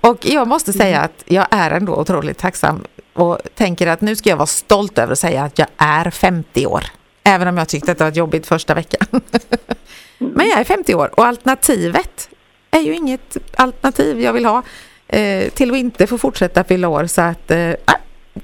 Och 0.01 0.25
jag 0.25 0.48
måste 0.48 0.74
säga 0.74 1.01
att 1.01 1.24
jag 1.25 1.48
är 1.51 1.72
ändå 1.72 1.96
otroligt 1.96 2.38
tacksam 2.38 2.84
och 3.13 3.38
tänker 3.56 3.88
att 3.88 4.01
nu 4.01 4.15
ska 4.15 4.29
jag 4.29 4.38
vara 4.38 4.48
stolt 4.48 4.98
över 4.98 5.12
att 5.12 5.20
säga 5.20 5.44
att 5.44 5.60
jag 5.60 5.67
är 5.77 6.10
50 6.10 6.65
år. 6.65 6.84
Även 7.24 7.48
om 7.48 7.58
jag 7.58 7.67
tyckte 7.67 7.91
att 7.91 7.98
det 7.98 8.03
var 8.03 8.12
jobbigt 8.12 8.48
första 8.48 8.74
veckan. 8.74 9.08
Men 10.17 10.48
jag 10.48 10.60
är 10.60 10.63
50 10.63 10.96
år 10.96 11.20
och 11.20 11.25
alternativet 11.25 12.29
är 12.72 12.80
ju 12.80 12.96
inget 12.96 13.38
alternativ 13.58 14.22
jag 14.22 14.34
vill 14.34 14.46
ha 14.46 14.64
eh, 15.08 15.50
till 15.50 15.72
att 15.72 15.78
inte 15.78 16.08
få 16.08 16.18
fortsätta 16.18 16.64
fylla 16.64 16.88
år. 16.88 17.06
Så 17.06 17.22
att 17.22 17.52
eh, 17.52 17.74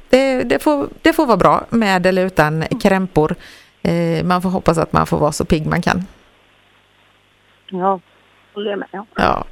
det, 0.10 0.44
det, 0.44 0.63
får, 0.63 0.88
det 1.01 1.13
får 1.13 1.25
vara 1.25 1.38
bra 1.38 1.65
med 1.70 2.06
eller 2.06 2.25
utan 2.25 2.63
krämpor. 2.82 3.36
Eh, 3.82 4.25
man 4.25 4.42
får 4.42 4.50
hoppas 4.50 4.77
att 4.77 4.94
man 4.94 5.08
får 5.08 5.18
vara 5.18 5.32
så 5.32 5.46
pigg 5.46 5.68
man 5.68 5.82
kan. 5.82 6.03
Ja. 7.70 8.00
håller 8.53 8.70
jag 8.70 8.80
med. 8.80 9.06
Ja. 9.15 9.46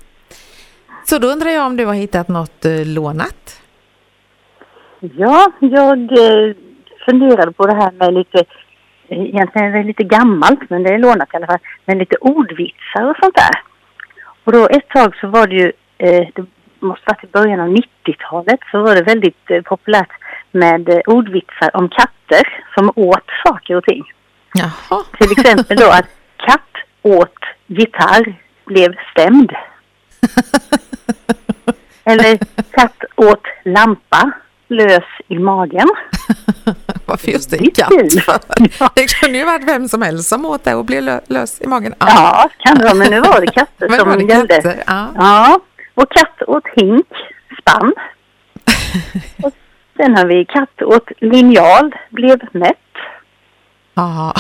Så 1.04 1.18
då 1.18 1.28
undrar 1.28 1.50
jag 1.50 1.66
om 1.66 1.78
du 1.78 1.86
har 1.86 1.94
hittat 1.94 2.28
något 2.28 2.66
eh, 2.66 2.86
lånat? 2.86 3.62
Ja, 5.00 5.51
jag 5.60 6.00
eh, 6.00 6.56
funderade 7.06 7.51
på 7.51 7.68
det 7.68 7.75
här 7.75 7.92
med 7.92 8.13
lite, 8.13 8.40
eh, 9.08 9.20
egentligen 9.20 9.74
är 9.74 9.78
det 9.78 9.84
lite 9.84 10.04
gammalt, 10.04 10.70
men 10.70 10.84
det 10.84 10.94
är 10.94 11.00
lånat 11.00 11.34
i 11.34 11.38
alla 11.38 11.48
fall, 11.48 11.60
men 11.86 11.98
lite 11.98 12.16
ordvitsar 12.16 13.10
och 13.10 13.18
sånt 13.22 13.36
där. 13.36 13.71
Och 14.43 14.51
då 14.51 14.67
ett 14.67 14.89
tag 14.89 15.15
så 15.21 15.27
var 15.27 15.48
det 15.48 15.55
ju, 15.55 15.71
eh, 15.98 16.27
det 16.36 16.45
måste 16.79 17.03
varit 17.05 17.24
i 17.24 17.27
början 17.27 17.60
av 17.60 17.67
90-talet, 17.67 18.60
så 18.71 18.81
var 18.81 18.95
det 18.95 19.01
väldigt 19.01 19.51
eh, 19.51 19.62
populärt 19.62 20.12
med 20.51 20.89
eh, 20.89 21.00
ordvitsar 21.05 21.75
om 21.75 21.89
katter 21.89 22.63
som 22.75 22.91
åt 22.95 23.25
saker 23.45 23.75
och 23.75 23.83
ting. 23.83 24.03
Jaha. 24.53 25.03
Till 25.17 25.31
exempel 25.31 25.77
då 25.77 25.89
att 25.89 26.07
katt 26.38 26.75
åt 27.01 27.39
gitarr 27.67 28.33
blev 28.65 28.95
stämd. 29.12 29.53
Eller 32.03 32.38
katt 32.71 33.03
åt 33.15 33.43
lampa 33.65 34.31
lös 34.67 35.03
i 35.27 35.39
magen. 35.39 35.88
Varför 37.22 37.32
just 37.32 37.50
Det 37.51 37.58
en 37.58 37.72
katt? 37.72 37.88
för? 38.25 38.40
Ja. 38.80 38.90
Det 38.96 39.13
kunde 39.22 39.38
ju 39.38 39.46
varit 39.46 39.63
vem 39.68 39.88
som 39.88 40.01
helst 40.01 40.30
som 40.30 40.46
åt 40.46 40.63
det 40.63 40.75
och 40.75 40.86
blev 40.86 41.04
lö- 41.04 41.22
lös 41.28 41.62
i 41.62 41.68
magen. 41.68 41.94
Ja, 42.00 42.50
kan 42.60 42.78
det 42.78 42.84
vara, 42.84 42.94
men 42.94 43.12
nu 43.12 43.20
var 43.20 43.42
det 43.42 43.48
katter 43.51 43.90
som 44.00 44.10
var 44.10 44.18
det 44.18 44.24
gällde. 44.34 44.56
katter? 44.56 44.84
Ja. 44.88 45.08
Ja, 45.16 45.60
och 45.96 46.10
katt 46.12 46.42
åt 46.48 46.63
hink, 46.75 47.08
spann. 47.62 47.94
och 49.44 49.54
sen 49.98 50.18
har 50.18 50.25
vi 50.25 50.46
katt 50.46 50.82
åt 50.82 51.10
linjal, 51.20 51.96
blev 52.10 52.40
mätt. 52.51 52.78
Ja. 53.94 54.34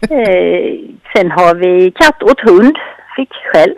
Eh, 0.00 0.78
sen 1.14 1.30
har 1.30 1.54
vi 1.54 1.90
katt 1.90 2.22
åt 2.22 2.40
hund, 2.40 2.76
fick 3.16 3.30
skäll. 3.52 3.74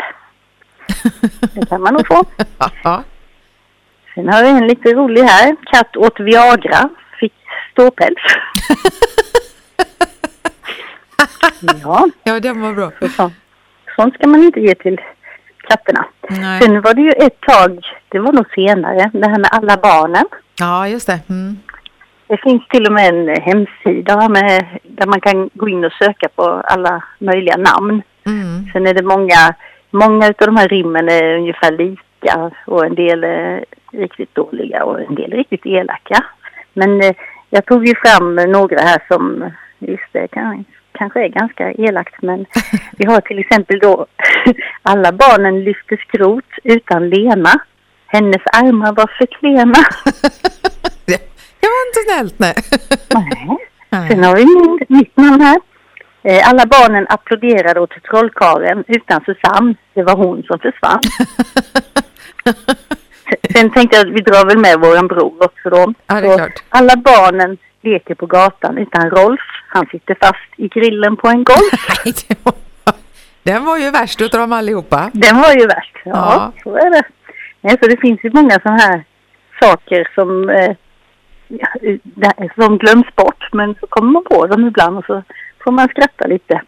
Det 1.54 1.66
kan 1.68 1.80
man 1.82 1.94
nog 1.94 2.06
få. 2.06 2.24
Ja. 2.84 3.02
Sen 4.14 4.28
har 4.28 4.42
vi 4.42 4.48
en 4.48 4.66
lite 4.66 4.94
rolig 4.94 5.22
här. 5.22 5.56
Katt 5.72 5.96
åt 5.96 6.20
Viagra, 6.20 6.88
ståpäls. 7.76 8.22
ja, 11.82 12.08
ja, 12.24 12.40
den 12.40 12.60
var 12.60 12.72
bra. 12.72 12.92
så, 13.00 13.08
så. 13.08 13.30
sånt 13.96 14.14
ska 14.14 14.26
man 14.26 14.42
inte 14.42 14.60
ge 14.60 14.74
till 14.74 15.00
katterna. 15.68 16.04
Nej. 16.28 16.62
Sen 16.62 16.80
var 16.80 16.94
det 16.94 17.02
ju 17.02 17.10
ett 17.10 17.40
tag, 17.40 17.86
det 18.08 18.18
var 18.18 18.32
nog 18.32 18.46
senare, 18.54 19.10
det 19.12 19.28
här 19.28 19.38
med 19.38 19.50
alla 19.52 19.76
barnen. 19.76 20.24
Ja, 20.58 20.88
just 20.88 21.06
det. 21.06 21.20
Mm. 21.28 21.58
Det 22.26 22.36
finns 22.36 22.68
till 22.68 22.86
och 22.86 22.92
med 22.92 23.08
en 23.08 23.42
hemsida 23.42 24.28
med, 24.28 24.64
där 24.82 25.06
man 25.06 25.20
kan 25.20 25.50
gå 25.54 25.68
in 25.68 25.84
och 25.84 25.92
söka 25.92 26.28
på 26.28 26.42
alla 26.44 27.04
möjliga 27.18 27.56
namn. 27.56 28.02
Mm. 28.26 28.66
Sen 28.72 28.86
är 28.86 28.94
det 28.94 29.02
många, 29.02 29.54
många 29.90 30.26
av 30.26 30.32
de 30.38 30.56
här 30.56 30.68
rimmen 30.68 31.08
är 31.08 31.36
ungefär 31.36 31.72
lika 31.72 32.50
och 32.66 32.86
en 32.86 32.94
del 32.94 33.24
är 33.24 33.64
riktigt 33.92 34.34
dåliga 34.34 34.84
och 34.84 35.00
en 35.00 35.14
del 35.14 35.32
är 35.32 35.36
riktigt 35.36 35.66
elaka. 35.66 36.24
Men 36.72 37.00
eh, 37.00 37.14
jag 37.56 37.66
tog 37.66 37.86
ju 37.88 37.94
fram 38.04 38.34
några 38.34 38.80
här 38.80 39.02
som, 39.08 39.50
visst 39.78 40.12
det 40.12 40.28
kan, 40.28 40.64
kanske 40.92 41.24
är 41.24 41.28
ganska 41.28 41.72
elakt 41.72 42.22
men 42.22 42.46
vi 42.98 43.06
har 43.06 43.20
till 43.20 43.38
exempel 43.38 43.78
då 43.78 44.06
alla 44.82 45.12
barnen 45.12 45.64
lyfte 45.64 45.96
skrot 45.96 46.50
utan 46.64 47.08
Lena. 47.08 47.60
Hennes 48.06 48.42
armar 48.52 48.92
var 48.92 49.10
för 49.18 49.26
klena. 49.26 49.78
Det, 51.60 51.70
var 51.72 51.86
inte 51.88 52.02
snällt, 52.06 52.38
nej. 52.38 52.54
Nej. 53.90 54.08
Sen 54.08 54.24
har 54.24 54.36
vi 54.36 54.44
min, 54.44 54.98
mitt 54.98 55.16
namn 55.16 55.40
här. 55.40 55.60
Eh, 56.22 56.48
Alla 56.48 56.66
barnen 56.66 57.06
applåderade 57.08 57.80
åt 57.80 58.02
trollkaren 58.10 58.84
utan 58.88 59.20
Susanne. 59.24 59.74
Det 59.94 60.02
var 60.02 60.16
hon 60.16 60.42
som 60.42 60.58
försvann. 60.58 61.00
Sen- 63.56 63.70
tänkte 63.70 63.96
jag 63.96 64.06
att 64.06 64.12
vi 64.14 64.20
drar 64.20 64.46
väl 64.46 64.58
med 64.58 64.80
våran 64.80 65.06
bror 65.06 65.44
också 65.44 65.70
då. 65.70 65.94
Ja, 66.06 66.14
det 66.20 66.26
är 66.26 66.30
Så 66.30 66.36
klart. 66.36 66.62
Alla 66.68 66.96
barnen 66.96 67.56
leker 67.82 68.14
på 68.14 68.26
gatan 68.26 68.78
utan 68.78 69.10
Rolf. 69.10 69.40
Han 69.68 69.86
sitter 69.86 70.16
fast 70.20 70.50
i 70.56 70.68
grillen 70.68 71.16
på 71.16 71.28
en 71.28 71.44
golf. 71.44 71.72
Nej, 72.04 72.14
det 72.28 72.38
var, 72.44 72.54
den 73.42 73.64
var 73.64 73.76
ju 73.78 73.90
värst 73.90 74.20
utav 74.20 74.40
dem 74.40 74.52
allihopa. 74.52 75.10
Den 75.12 75.36
var 75.36 75.52
ju 75.52 75.66
värst. 75.66 75.96
Ja, 76.04 76.10
Ja. 76.12 76.52
så 76.62 76.76
är 76.76 76.90
det. 76.90 77.02
Nej, 77.60 77.76
så 77.82 77.88
det 77.88 77.96
finns 78.00 78.20
ju 78.24 78.30
många 78.34 78.50
sådana 78.62 78.78
här 78.82 79.04
saker 79.60 80.08
som, 80.14 80.50
eh, 80.50 80.74
som 82.54 82.78
glöms 82.78 83.06
bort. 83.16 83.48
Men 83.52 83.74
så 83.80 83.86
kommer 83.86 84.12
man 84.12 84.24
på 84.24 84.46
dem 84.46 84.66
ibland 84.66 84.98
och 84.98 85.04
så 85.04 85.22
får 85.64 85.72
man 85.72 85.88
skratta 85.88 86.26
lite. 86.26 86.60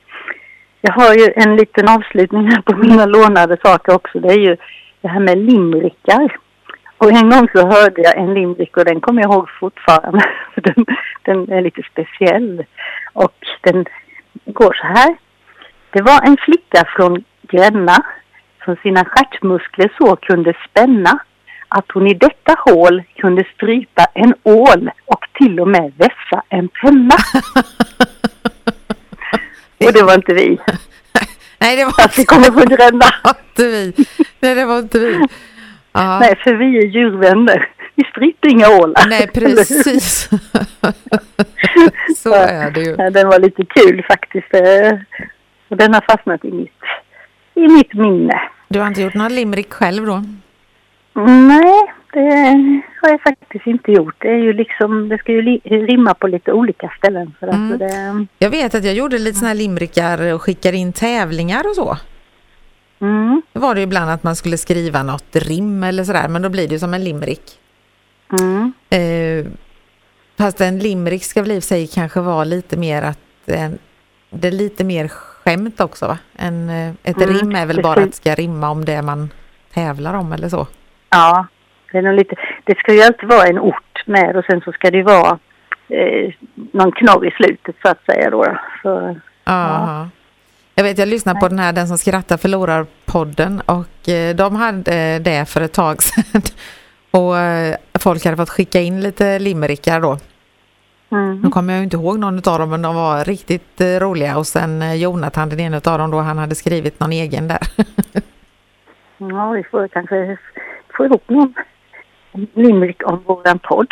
Jag 0.80 0.92
har 0.92 1.14
ju 1.14 1.32
en 1.36 1.56
liten 1.56 1.88
avslutning 1.88 2.46
här 2.50 2.60
på 2.62 2.76
mina 2.76 3.06
lånade 3.06 3.56
saker 3.62 3.94
också. 3.94 4.20
Det 4.20 4.28
är 4.28 4.38
ju 4.38 4.56
det 5.00 5.08
här 5.08 5.20
med 5.20 5.38
limerickar. 5.38 6.38
Och 6.98 7.10
en 7.10 7.30
gång 7.30 7.48
så 7.52 7.66
hörde 7.66 8.02
jag 8.02 8.16
en 8.16 8.34
limerick 8.34 8.76
och 8.76 8.84
den 8.84 9.00
kommer 9.00 9.22
jag 9.22 9.32
ihåg 9.32 9.48
fortfarande. 9.60 10.20
För 10.54 10.60
den, 10.60 10.86
den 11.22 11.52
är 11.52 11.62
lite 11.62 11.82
speciell. 11.92 12.64
Och 13.12 13.34
den 13.60 13.84
går 14.44 14.72
så 14.72 14.86
här. 14.86 15.16
Det 15.90 16.02
var 16.02 16.22
en 16.22 16.36
flicka 16.36 16.84
från 16.96 17.24
Gränna 17.42 17.96
som 18.64 18.76
sina 18.82 19.04
stjärtmuskler 19.04 19.92
så 19.98 20.16
kunde 20.16 20.54
spänna 20.70 21.18
att 21.68 21.84
hon 21.94 22.06
i 22.06 22.14
detta 22.14 22.56
hål 22.58 23.02
kunde 23.16 23.44
strypa 23.54 24.06
en 24.14 24.34
ål 24.42 24.90
och 25.04 25.24
till 25.34 25.60
och 25.60 25.68
med 25.68 25.92
vässa 25.96 26.42
en 26.48 26.68
penna. 26.68 27.14
och 29.86 29.92
det 29.92 30.02
var 30.02 30.14
inte 30.14 30.34
vi. 30.34 30.58
Nej, 31.58 31.76
det 31.76 31.84
var 31.84 32.02
Fast 32.02 32.18
vi 32.18 32.24
kommer 32.24 32.44
från 32.44 32.68
Gränna. 32.68 33.06
inte. 33.58 34.02
Nej, 34.40 34.54
det 34.54 34.64
var 34.64 34.78
inte 34.78 34.98
vi. 34.98 35.28
Ja. 35.92 36.18
Nej, 36.18 36.34
för 36.44 36.54
vi 36.54 36.78
är 36.78 36.86
djurvänner. 36.86 37.68
Vi 37.94 38.04
stryper 38.04 38.48
inga 38.48 38.68
ålar. 38.68 39.08
Nej, 39.08 39.26
precis. 39.26 40.28
Så 42.16 42.34
är 42.34 42.70
det 42.70 42.80
ju. 42.80 42.96
Den 42.96 43.28
var 43.28 43.38
lite 43.40 43.64
kul 43.64 44.04
faktiskt. 44.08 44.54
eh, 44.54 44.98
den 45.68 45.94
har 45.94 46.00
fastnat 46.00 46.44
i 46.44 46.52
mitt, 46.52 46.82
i 47.54 47.68
mitt 47.68 47.94
minne. 47.94 48.40
Du 48.68 48.78
har 48.80 48.86
inte 48.86 49.02
gjort 49.02 49.14
någon 49.14 49.34
limerick 49.34 49.72
själv 49.72 50.06
då? 50.06 50.22
Nej, 51.24 51.92
det 52.12 52.20
har 53.02 53.10
jag 53.10 53.20
faktiskt 53.22 53.66
inte 53.66 53.92
gjort. 53.92 54.14
Det 54.18 54.28
är 54.28 54.38
ju 54.38 54.52
liksom, 54.52 55.08
det 55.08 55.18
ska 55.18 55.32
ju 55.32 55.42
rimma 55.86 56.14
på 56.14 56.26
lite 56.26 56.52
olika 56.52 56.92
ställen. 56.98 57.34
För 57.40 57.48
Mm. 57.48 57.78
det, 57.78 58.26
Jag 58.38 58.50
vet 58.50 58.74
att 58.74 58.84
jag 58.84 58.94
gjorde 58.94 59.18
lite 59.18 59.38
såna 59.38 59.48
här 59.48 59.54
limerickar 59.54 60.34
och 60.34 60.42
skickade 60.42 60.76
in 60.76 60.92
tävlingar 60.92 61.60
och 61.68 61.74
så. 61.74 61.96
Mm, 63.00 63.42
Det 63.52 63.58
var 63.58 63.74
det 63.74 63.80
ibland 63.80 64.10
att 64.10 64.22
man 64.22 64.36
skulle 64.36 64.56
skriva 64.58 65.02
något 65.02 65.36
rim 65.36 65.84
eller 65.84 66.04
sådär, 66.04 66.28
men 66.28 66.42
då 66.42 66.48
blir 66.48 66.68
det 66.68 66.72
ju 66.72 66.78
som 66.78 66.94
en 66.94 67.04
limerick. 67.04 67.58
mm, 68.40 68.72
Eh, 68.90 69.46
fast 70.38 70.60
en 70.60 70.78
limerick 70.78 71.24
ska 71.24 71.42
väl 71.42 71.52
i 71.52 71.60
sig 71.60 71.86
kanske 71.86 72.20
vara 72.20 72.44
lite 72.44 72.76
mer 72.76 73.02
att 73.02 73.18
en, 73.46 73.78
det 74.30 74.48
är 74.48 74.52
lite 74.52 74.84
mer 74.84 75.08
skämt 75.08 75.80
också 75.80 76.06
va? 76.06 76.18
En, 76.36 76.68
eh, 76.70 76.92
ett 77.02 77.16
Mm, 77.22 77.28
rim 77.34 77.54
är 77.56 77.66
väl 77.66 77.82
bara 77.82 78.00
att 78.00 78.06
det 78.10 78.16
ska 78.16 78.34
rimma 78.34 78.70
om 78.70 78.84
det 78.84 79.02
man 79.02 79.30
tävlar 79.74 80.14
om 80.14 80.32
eller 80.32 80.48
så. 80.48 80.66
ja, 81.10 81.46
det 81.92 81.98
är 81.98 82.02
nog 82.02 82.14
lite, 82.14 82.34
det 82.64 82.78
ska 82.78 82.92
ju 82.94 83.02
alltid 83.02 83.28
vara 83.28 83.46
en 83.46 83.58
ort 83.58 84.02
med 84.06 84.36
och 84.36 84.44
sen 84.44 84.60
så 84.60 84.72
ska 84.72 84.90
det 84.90 85.02
vara 85.02 85.38
eh, 85.88 86.32
någon 86.72 86.92
knorr 86.92 87.26
i 87.26 87.30
slutet 87.30 87.76
så 87.82 87.88
att 87.88 88.04
säga 88.04 88.30
då. 88.30 88.58
Så, 88.82 89.16
Aha. 89.44 90.08
Jag 90.78 90.84
vet, 90.84 90.98
jag 90.98 91.08
lyssnade 91.08 91.40
på 91.40 91.48
den 91.48 91.58
här 91.58 91.72
Den 91.72 91.88
som 91.88 91.98
skrattar 91.98 92.36
förlorar 92.36 92.86
podden 93.04 93.60
och 93.60 94.08
eh, 94.08 94.36
de 94.36 94.56
hade 94.56 95.18
det 95.18 95.48
för 95.48 95.60
ett 95.60 95.72
tag 95.72 96.02
sedan. 96.02 96.42
Och 97.10 97.38
eh, 97.38 97.76
folk 97.98 98.24
hade 98.24 98.36
fått 98.36 98.50
skicka 98.50 98.80
in 98.80 99.00
lite 99.00 99.38
limerickar 99.38 100.00
då. 100.00 100.18
mm. 101.12 101.40
Nu 101.40 101.50
kommer 101.50 101.72
jag 101.72 101.78
ju 101.78 101.84
inte 101.84 101.96
ihåg 101.96 102.18
någon 102.18 102.36
av 102.36 102.58
dem 102.58 102.70
men 102.70 102.82
de 102.82 102.94
var 102.94 103.24
riktigt 103.24 103.80
eh, 103.80 103.86
roliga 103.86 104.38
och 104.38 104.46
sen 104.46 105.00
Jonathan, 105.00 105.48
den 105.48 105.60
ena 105.60 105.76
av 105.76 105.98
dem 105.98 106.10
då, 106.10 106.18
han 106.18 106.38
hade 106.38 106.54
skrivit 106.54 107.00
någon 107.00 107.12
egen 107.12 107.48
där. 107.48 107.60
Ja, 109.18 109.50
vi 109.50 109.64
får 109.64 109.88
kanske 109.88 110.36
få 110.96 111.04
ihop 111.04 111.28
någon 111.28 111.54
limerick 112.54 113.08
om 113.08 113.22
våran 113.26 113.58
podd. 113.58 113.86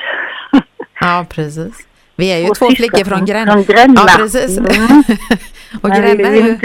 ja, 1.00 1.26
precis. 1.30 1.88
Vi 2.16 2.32
är 2.32 2.38
ju 2.38 2.48
Och 2.50 2.56
två 2.56 2.70
flickor 2.70 3.04
från 3.04 3.24
Gränna. 3.26 3.52
Från 3.52 3.62
Gränna. 3.62 3.94
Ja, 4.06 4.14
precis. 4.18 4.58
Mm. 4.58 4.68
och 5.82 5.90
Gränna 5.90 6.28
är, 6.28 6.34
ju, 6.46 6.58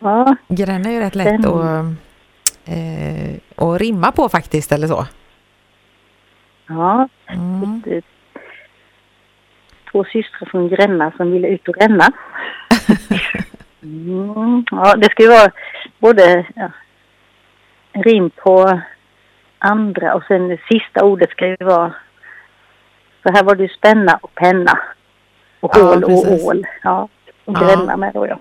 Ja, 0.00 0.36
Gränna 0.48 0.88
är 0.88 0.92
ju 0.92 1.00
rätt 1.00 1.14
lätt 1.14 1.42
Den- 1.42 1.44
att, 1.44 1.84
eh, 2.64 3.64
att 3.68 3.80
rimma 3.80 4.12
på 4.12 4.28
faktiskt, 4.28 4.72
eller 4.72 4.86
så. 4.88 5.06
ja. 6.66 7.08
Mm. 7.26 7.82
Två 9.92 10.04
systrar 10.04 10.48
från 10.50 10.68
Gränna 10.68 11.12
som 11.16 11.30
ville 11.32 11.48
ut 11.48 11.68
och 11.68 11.76
ränna. 11.76 12.08
Mm, 13.82 14.64
ja, 14.70 14.94
det 14.96 15.10
ska 15.10 15.22
ju 15.22 15.28
vara 15.28 15.50
både 15.98 16.46
ja, 16.56 16.70
rim 17.92 18.30
på 18.30 18.80
andra 19.58 20.14
och 20.14 20.22
sen 20.28 20.48
det 20.48 20.58
sista 20.70 21.04
ordet 21.04 21.30
ska 21.30 21.46
ju 21.46 21.56
vara 21.60 21.94
så 23.28 23.32
här 23.36 23.42
var 23.42 23.54
det 23.54 23.62
ju 23.62 23.68
spänna 23.68 24.18
och 24.22 24.34
penna 24.34 24.78
och 25.60 25.72
Ja, 25.76 25.82
hål 25.82 26.04
och 26.04 26.10
precis. 26.24 26.44
ål. 26.44 26.66
Ja, 26.82 27.08
och 27.44 27.56
Ja. 27.56 27.60
gränna 27.66 27.96
med 27.96 28.14
då 28.14 28.26
ja. 28.26 28.38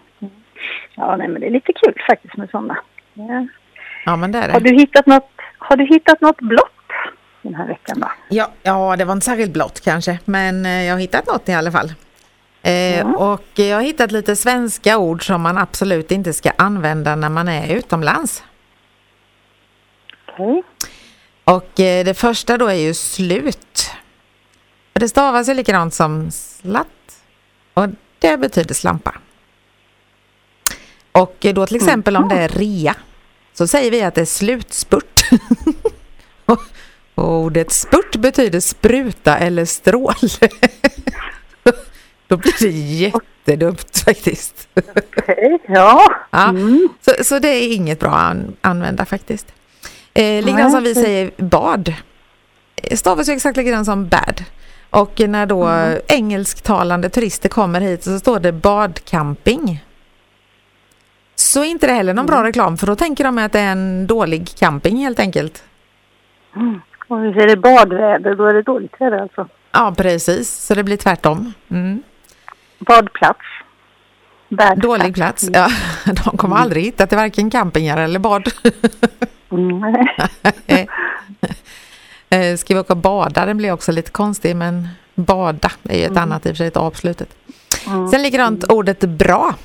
Ja, 0.96 1.16
nej, 1.16 1.28
men 1.28 1.42
det 1.42 1.48
är 1.48 1.52
lite 1.52 1.74
kul 1.74 1.94
faktiskt 2.08 2.38
med 2.38 2.50
sådana. 2.50 2.78
Ja. 3.14 3.48
Ja, 4.06 4.16
men 4.16 4.32
det 4.32 4.40
är 4.40 4.50
Har 4.50 4.60
det. 4.60 4.70
du 4.70 4.76
hittat 4.76 5.06
något, 5.06 5.30
har 5.58 5.76
du 5.78 5.86
hittat 5.86 6.22
något 6.22 6.38
blått 6.42 6.72
den 7.42 7.56
här 7.56 7.68
veckan 7.68 8.00
då? 8.00 8.12
Ja, 8.30 8.52
ja, 8.64 8.96
det 8.96 9.06
var 9.06 9.14
inte 9.14 9.26
särskilt 9.26 9.54
blått 9.54 9.82
kanske, 9.84 10.20
men 10.26 10.66
eh, 10.66 10.84
jag 10.84 10.94
har 10.94 11.00
hittat 11.00 11.26
något 11.28 11.50
i 11.50 11.54
alla 11.54 11.72
fall. 11.72 11.94
Eh, 12.62 12.98
Ja. 13.00 13.06
Och 13.06 13.44
jag 13.60 13.76
har 13.76 13.82
hittat 13.84 14.12
lite 14.12 14.36
svenska 14.36 14.98
ord 14.98 15.28
som 15.28 15.42
man 15.42 15.58
absolut 15.58 16.12
inte 16.12 16.34
ska 16.34 16.52
använda 16.58 17.16
när 17.16 17.30
man 17.30 17.48
är 17.48 17.76
utomlands. 17.76 18.44
Okej. 20.34 20.64
Och 21.44 21.80
eh, 21.80 22.06
det 22.06 22.14
första 22.18 22.58
då 22.58 22.68
är 22.68 22.74
ju 22.74 22.94
slut. 22.94 23.60
För 24.98 25.00
det 25.00 25.10
stavas 25.10 25.50
ju 25.50 25.54
likadant 25.54 25.94
som 25.94 26.32
slatt. 26.32 26.88
Och 27.74 27.88
det 28.20 28.38
betyder 28.38 28.76
slampa. 28.76 29.16
Och 31.12 31.46
då 31.54 31.68
till 31.68 31.76
exempel 31.76 32.18
om 32.18 32.30
det 32.30 32.36
är 32.36 32.48
rea 32.48 32.96
så 33.54 33.68
säger 33.68 33.92
vi 33.92 34.02
att 34.02 34.16
det 34.16 34.22
är 34.22 34.26
slutspurt. 34.26 35.30
och 37.16 37.16
ordet 37.16 37.72
spurt 37.72 38.16
betyder 38.16 38.60
spruta 38.60 39.38
eller 39.38 39.66
strål. 39.66 40.14
då 42.28 42.38
blir 42.38 42.56
det 42.60 42.70
jättedumt 42.70 43.98
faktiskt. 44.06 44.68
Okej, 44.76 45.60
ja. 45.68 46.14
Ja. 46.32 46.50
Mm. 46.50 46.90
Så, 47.02 47.24
så 47.24 47.40
det 47.40 47.50
är 47.50 47.74
inget 47.74 48.00
bra 48.00 48.10
att 48.10 48.32
an- 48.32 48.56
använda 48.62 49.06
faktiskt. 49.06 49.48
Eh, 50.14 50.46
likadant 50.46 50.74
som 50.74 50.84
vi 50.84 50.96
säger 50.96 51.32
bad. 51.38 51.94
Eh, 52.76 52.98
Stavas 52.98 53.30
ju 53.30 53.34
exakt 53.34 53.58
likadant 53.58 53.86
som 53.86 54.08
bad. 54.08 54.44
Och 55.02 55.20
när 55.30 55.46
då 55.46 55.64
Mm. 55.66 56.00
engelsktalande 56.08 57.10
turister 57.10 57.50
kommer 57.50 57.82
hit 57.82 58.04
så 58.04 58.20
står 58.20 58.40
det 58.40 58.52
badcamping. 58.52 59.84
Så 61.36 61.62
är 61.62 61.66
inte 61.66 61.88
det 61.88 61.94
heller 61.94 62.14
någon 62.14 62.26
Mm. 62.26 62.36
bra 62.40 62.44
reklam 62.44 62.78
för 62.78 62.88
då 62.88 62.96
tänker 62.96 63.24
de 63.24 63.38
att 63.38 63.52
det 63.52 63.60
är 63.60 63.72
en 63.72 64.08
dålig 64.08 64.48
camping 64.60 64.98
helt 64.98 65.20
enkelt. 65.20 65.64
Mm. 66.56 66.82
Och 67.08 67.24
vi 67.24 67.34
säger 67.34 67.48
det 67.48 67.58
badväder, 67.58 68.36
då 68.36 68.46
är 68.46 68.54
det 68.54 68.62
dåligt 68.62 69.02
väder 69.02 69.18
alltså. 69.22 69.48
Ja 69.72 69.94
precis, 69.98 70.50
så 70.66 70.74
det 70.76 70.84
blir 70.84 70.98
tvärtom. 70.98 71.54
Mm. 71.70 72.04
Badplats. 72.80 73.40
Bad 74.50 74.80
Dålig 74.80 75.16
plats. 75.16 75.50
Ja, 75.54 75.68
de 76.06 76.38
kommer 76.38 76.56
aldrig 76.56 76.84
hitta 76.84 77.08
till 77.08 77.18
varken 77.18 77.50
campingar 77.50 77.98
eller 77.98 78.20
bad. 78.20 78.52
Mm. 79.52 79.82
Eh, 82.30 82.58
Ska 82.58 82.74
vi 82.74 82.80
åka 82.80 82.94
och 82.94 82.98
bada? 82.98 83.46
Den 83.46 83.58
blir 83.58 83.72
också 83.72 83.92
lite 83.92 84.12
konstig 84.12 84.56
men 84.56 84.88
bada 85.16 85.72
är 85.84 85.98
ju 85.98 86.06
ett 86.06 86.18
annat 86.18 86.46
i 86.46 86.50
och 86.50 86.54
för 86.54 86.58
sig 86.58 86.68
ett 86.68 86.78
avslutet. 86.78 87.30
Mm. 87.88 88.08
Sen 88.08 88.24
likadant 88.24 88.72
ordet 88.72 89.00
bra 89.00 89.56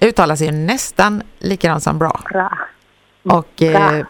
uttalas 0.00 0.40
ju 0.40 0.50
nästan 0.50 1.22
likadant 1.38 1.82
som 1.82 1.98
bra. 1.98 2.20
Bra. 2.30 2.58
Och 3.22 3.62
eh, 3.62 4.06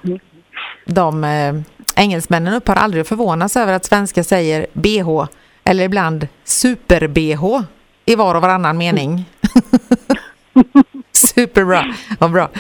de 0.87 1.25
eh, 1.25 1.55
engelsmännen 1.95 2.55
upphör 2.55 2.75
aldrig 2.75 3.01
att 3.01 3.09
förvånas 3.09 3.57
över 3.57 3.73
att 3.73 3.85
svenskar 3.85 4.23
säger 4.23 4.67
bh 4.73 5.27
eller 5.65 5.85
ibland 5.85 6.29
super-bh 6.45 7.63
i 8.05 8.15
var 8.15 8.35
och 8.35 8.43
varannan 8.43 8.79
mening. 8.79 9.25
Superbra, 11.13 11.95
vad 12.19 12.31
bra. 12.31 12.51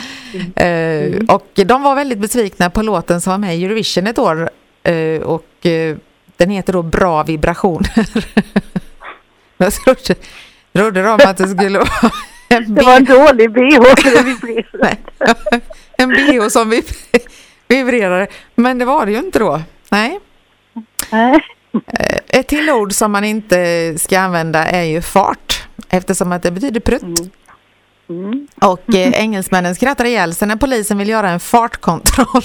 Eh, 0.62 1.24
och 1.28 1.50
de 1.54 1.82
var 1.82 1.94
väldigt 1.94 2.18
besvikna 2.18 2.70
på 2.70 2.82
låten 2.82 3.20
som 3.20 3.30
var 3.30 3.38
med 3.38 3.56
i 3.56 3.64
Eurovision 3.64 4.06
ett 4.06 4.18
år 4.18 4.50
och 5.22 5.66
eh, 5.66 5.96
den 6.36 6.50
heter 6.50 6.72
då 6.72 6.82
Bra 6.82 7.22
vibrationer. 7.22 8.06
Jag 9.58 9.72
trodde, 9.72 10.14
trodde 10.72 11.02
de 11.02 11.08
att 11.24 11.36
det 11.36 11.48
skulle 11.48 11.78
vara 11.78 12.10
en 12.48 12.74
Det 12.74 12.82
var 12.82 12.96
en 12.96 13.04
dålig 13.04 13.50
bh 13.52 13.82
för 13.82 14.24
vibrerade. 14.24 14.96
En 15.98 16.08
bh 16.08 16.48
som 16.48 16.72
vib- 16.72 16.96
vibrerade. 17.68 18.26
Men 18.54 18.78
det 18.78 18.84
var 18.84 19.06
det 19.06 19.12
ju 19.12 19.18
inte 19.18 19.38
då. 19.38 19.62
Nej. 19.90 20.20
Nej. 21.12 21.40
Eh, 21.72 22.18
Ett 22.28 22.48
till 22.48 22.70
ord 22.70 22.92
som 22.92 23.12
man 23.12 23.24
inte 23.24 23.94
ska 23.98 24.20
använda 24.20 24.66
är 24.66 24.82
ju 24.82 25.02
fart. 25.02 25.64
Eftersom 25.88 26.32
att 26.32 26.42
det 26.42 26.50
betyder 26.50 26.80
prutt. 26.80 27.02
Mm. 27.02 27.30
Mm. 28.08 28.46
Och 28.60 28.94
eh, 28.94 29.12
engelsmännen 29.12 29.74
skrattar 29.74 30.04
ihjäl 30.04 30.34
sig 30.34 30.48
när 30.48 30.56
polisen 30.56 30.98
vill 30.98 31.08
göra 31.08 31.30
en 31.30 31.40
fartkontroll. 31.40 32.42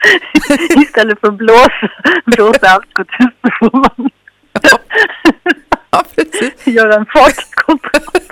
Istället 0.82 1.20
för 1.20 1.28
att 1.28 1.34
blåsa, 1.34 1.90
blåsa 2.24 2.68
alkotyst 2.68 3.36
så 3.42 3.50
får 3.58 3.78
man 3.78 4.10
ja, 5.90 6.04
precis. 6.14 6.66
göra 6.66 6.94
en 6.94 7.06
fartkontroll. 7.06 8.22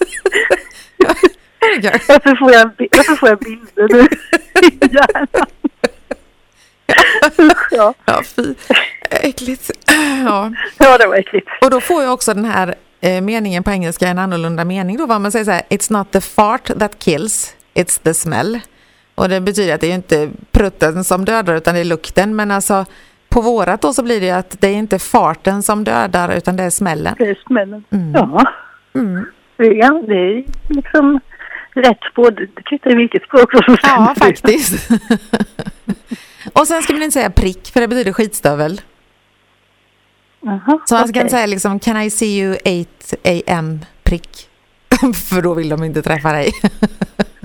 Varför 2.08 2.36
får 2.36 2.52
jag, 2.52 2.70
varför 2.96 3.16
får 3.16 3.28
jag 3.28 3.38
bilder 3.38 3.88
nu 3.88 4.00
i 4.66 4.78
hjärnan? 4.94 5.46
Ja. 7.70 7.94
Ja, 8.04 8.22
fy. 8.36 8.54
Äckligt. 9.10 9.70
Ja. 10.24 10.52
ja, 10.78 10.98
det 10.98 11.06
var 11.06 11.16
äckligt. 11.16 11.48
Och 11.60 11.70
då 11.70 11.80
får 11.80 12.02
jag 12.02 12.12
också 12.12 12.34
den 12.34 12.44
här 12.44 12.74
eh, 13.00 13.20
meningen 13.20 13.62
på 13.62 13.70
engelska 13.70 14.08
en 14.08 14.18
annorlunda 14.18 14.64
mening 14.64 14.96
då. 14.96 15.06
Vad 15.06 15.20
man 15.20 15.32
säger 15.32 15.44
så 15.44 15.50
här, 15.50 15.62
it's 15.70 15.92
not 15.92 16.10
the 16.10 16.20
fart 16.20 16.70
that 16.78 16.98
kills, 16.98 17.54
it's 17.74 18.02
the 18.02 18.14
smell. 18.14 18.60
Och 19.18 19.28
det 19.28 19.40
betyder 19.40 19.74
att 19.74 19.80
det 19.80 19.90
är 19.90 19.94
inte 19.94 20.30
prutten 20.50 21.04
som 21.04 21.24
dödar 21.24 21.54
utan 21.54 21.74
det 21.74 21.80
är 21.80 21.84
lukten. 21.84 22.36
Men 22.36 22.50
alltså 22.50 22.84
på 23.28 23.40
vårat 23.40 23.82
då 23.82 23.92
så 23.92 24.02
blir 24.02 24.20
det 24.20 24.26
ju 24.26 24.32
att 24.32 24.56
det 24.60 24.68
är 24.68 24.74
inte 24.74 24.98
farten 24.98 25.62
som 25.62 25.84
dödar 25.84 26.36
utan 26.36 26.56
det 26.56 26.62
är 26.62 26.70
smällen. 26.70 27.14
Det 27.18 27.24
är 27.30 27.38
smällen. 27.46 27.84
Mm. 27.90 28.12
Ja, 28.14 28.44
Mm. 28.94 29.24
det 29.56 29.64
är, 29.80 30.06
det 30.06 30.14
är 30.38 30.44
liksom 30.74 31.20
rätt 31.74 32.14
både, 32.14 32.46
det 32.46 32.62
kvittar 32.62 32.90
i 32.90 32.94
vilket 32.94 33.22
språk 33.22 33.50
som 33.52 33.62
Ja, 33.68 33.76
stämmer. 33.76 34.14
faktiskt. 34.14 34.88
Och 36.52 36.66
sen 36.66 36.82
ska 36.82 36.92
man 36.92 37.02
inte 37.02 37.12
säga 37.14 37.30
prick 37.30 37.70
för 37.72 37.80
det 37.80 37.88
betyder 37.88 38.12
skitstövel. 38.12 38.80
Jaha, 40.40 40.80
Så 40.86 40.94
man 40.94 41.08
ska 41.08 41.18
okej. 41.20 41.30
säga 41.30 41.46
liksom 41.46 41.78
can 41.80 41.96
I 42.02 42.10
see 42.10 42.40
you 42.40 42.56
8 43.46 43.52
am 43.58 43.84
prick. 44.02 44.48
för 45.30 45.42
då 45.42 45.54
vill 45.54 45.68
de 45.68 45.84
inte 45.84 46.02
träffa 46.02 46.32
dig. 46.32 46.52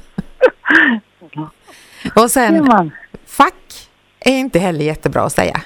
Och 2.15 2.31
sen. 2.31 2.91
Fack 3.27 3.89
är 4.19 4.33
inte 4.37 4.59
heller 4.59 4.85
jättebra 4.85 5.21
att 5.23 5.33
säga. 5.33 5.61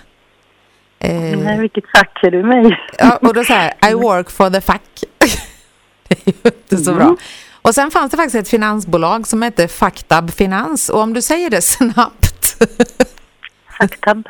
Eh, 1.00 1.14
Nej, 1.38 1.60
vilket 1.60 1.84
fack 1.96 2.20
är 2.24 2.32
du 2.32 2.44
mig? 2.44 2.80
ja, 3.00 3.16
och 3.22 3.34
då 3.34 3.44
säger 3.44 3.74
I 3.92 3.94
work 3.94 4.30
for 4.32 4.50
the 4.50 4.62
fack. 4.62 4.82
det 6.08 6.16
är 6.28 6.34
ju 6.34 6.34
inte 6.44 6.78
så 6.78 6.92
Mm. 6.92 7.06
bra. 7.06 7.16
Och 7.62 7.76
sen 7.76 7.92
fanns 7.92 8.12
det 8.12 8.18
faktiskt 8.18 8.36
ett 8.36 8.50
finansbolag 8.50 9.28
som 9.28 9.42
hette 9.42 9.68
Faktab 9.68 10.32
Finans 10.32 10.90
och 10.90 11.02
om 11.02 11.14
du 11.14 11.22
säger 11.22 11.50
det 11.50 11.62
snabbt 11.62 12.58
Faktab. 13.78 14.24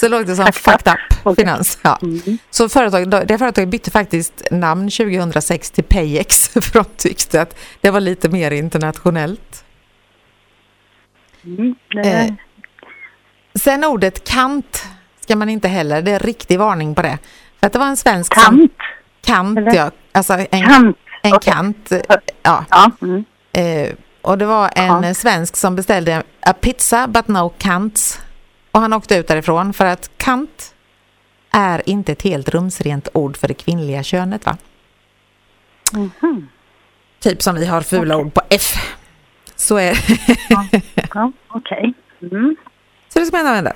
så 0.00 0.08
låter 0.08 0.24
det 0.24 0.36
som. 0.36 0.52
Fucked 0.52 0.92
Up 0.92 1.16
Okej. 1.22 1.44
Finans. 1.44 1.78
Ja. 1.82 1.98
Mm. 2.02 2.38
Så 2.50 2.68
företag, 2.68 3.10
det 3.28 3.38
företaget 3.38 3.68
bytte 3.68 3.90
faktiskt 3.90 4.42
namn 4.50 4.90
2006 4.90 5.70
till 5.70 5.84
Payex 5.84 6.48
för 6.48 6.72
de 6.72 6.84
tyckte 6.96 7.42
att 7.42 7.56
det 7.80 7.90
var 7.90 8.00
lite 8.00 8.28
mer 8.28 8.50
internationellt. 8.50 9.64
Mm. 11.46 11.74
Eh, 12.04 12.34
Sen 13.54 13.84
ordet 13.84 14.24
kant 14.28 14.84
ska 15.20 15.36
man 15.36 15.48
inte 15.48 15.68
heller, 15.68 16.02
det 16.02 16.10
är 16.10 16.18
riktig 16.18 16.58
varning 16.58 16.94
på 16.94 17.02
det. 17.02 17.18
För 17.60 17.66
att 17.66 17.72
det 17.72 17.78
var 17.78 17.86
en 17.86 17.96
svensk 17.96 18.34
som... 18.40 18.42
kant. 18.58 18.72
Kant, 19.24 19.58
eller? 19.58 19.74
ja. 19.74 19.90
Alltså 20.12 20.32
en, 20.50 20.62
Kant. 20.66 20.96
en 21.22 21.34
okej. 21.34 21.52
kant. 21.52 21.92
Ja. 22.42 22.64
Ja. 22.70 22.90
Mm. 23.02 23.24
Eh, 23.52 23.92
och 24.22 24.38
det 24.38 24.46
var 24.46 24.70
en 24.74 25.02
Kant. 25.02 25.16
svensk 25.16 25.56
som 25.56 25.76
beställde 25.76 26.22
a 26.40 26.52
pizza 26.52 27.06
but 27.06 27.28
no 27.28 27.52
kants. 27.58 28.20
Och 28.70 28.80
han 28.80 28.92
åkte 28.92 29.16
ut 29.16 29.28
därifrån 29.28 29.72
för 29.72 29.84
att 29.86 30.10
kant 30.16 30.74
är 31.50 31.88
inte 31.88 32.12
ett 32.12 32.22
helt 32.22 32.48
rumsrent 32.48 33.08
ord 33.14 33.36
för 33.36 33.48
det 33.48 33.54
kvinnliga 33.54 34.02
könet 34.02 34.46
va? 34.46 34.56
Mhm. 35.92 36.48
Typ 37.20 37.42
som 37.42 37.54
vi 37.54 37.66
har 37.66 37.80
fula 37.80 38.16
ord 38.16 38.34
på 38.34 38.40
F. 38.50 38.95
Så 39.56 39.76
är 39.76 39.98
Ja, 41.14 41.32
okej. 41.48 41.94
Mm. 42.22 42.56
Så 43.08 43.18
det 43.18 43.26
ska 43.26 43.36
man 43.36 43.46
använda. 43.46 43.72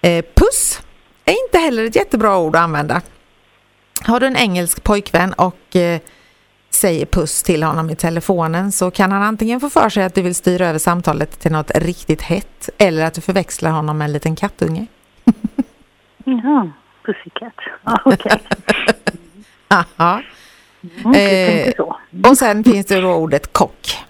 Eh, 0.00 0.24
puss 0.34 0.82
är 1.24 1.44
inte 1.44 1.58
heller 1.58 1.84
ett 1.84 1.96
jättebra 1.96 2.38
ord 2.38 2.56
att 2.56 2.62
använda. 2.62 3.00
Har 4.06 4.20
du 4.20 4.26
en 4.26 4.36
engelsk 4.36 4.82
pojkvän 4.82 5.32
och 5.32 5.76
eh, 5.76 6.00
säger 6.70 7.06
puss 7.06 7.42
till 7.42 7.62
honom 7.62 7.90
i 7.90 7.96
telefonen 7.96 8.72
så 8.72 8.90
kan 8.90 9.12
han 9.12 9.22
antingen 9.22 9.60
få 9.60 9.70
för 9.70 9.88
sig 9.88 10.04
att 10.04 10.14
du 10.14 10.22
vill 10.22 10.34
styra 10.34 10.66
över 10.66 10.78
samtalet 10.78 11.40
till 11.40 11.52
något 11.52 11.70
riktigt 11.74 12.22
hett 12.22 12.70
eller 12.78 13.04
att 13.04 13.14
du 13.14 13.20
förväxlar 13.20 13.70
honom 13.70 13.98
med 13.98 14.04
en 14.04 14.12
liten 14.12 14.36
kattunge. 14.36 14.86
Jaha, 16.24 16.70
pussycat. 17.02 17.54
Ja, 17.84 18.00
okej. 18.04 18.40
Aha. 19.68 20.22
Mm, 21.04 21.12
tänkte 21.12 21.72
så. 21.76 21.96
Och 22.30 22.38
sen 22.38 22.64
finns 22.64 22.86
det 22.86 23.00
då 23.00 23.14
ordet 23.14 23.52
kock. 23.52 24.05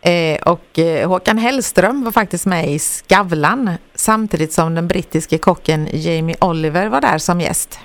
Eh, 0.00 0.40
och 0.42 0.78
eh, 0.78 1.08
Håkan 1.08 1.38
Hellström 1.38 2.04
var 2.04 2.12
faktiskt 2.12 2.46
med 2.46 2.70
i 2.70 2.78
Skavlan 2.78 3.70
samtidigt 3.94 4.52
som 4.52 4.74
den 4.74 4.88
brittiske 4.88 5.38
kocken 5.38 5.88
Jamie 5.92 6.36
Oliver 6.40 6.86
var 6.88 7.00
där 7.00 7.18
som 7.18 7.40
gäst. 7.40 7.78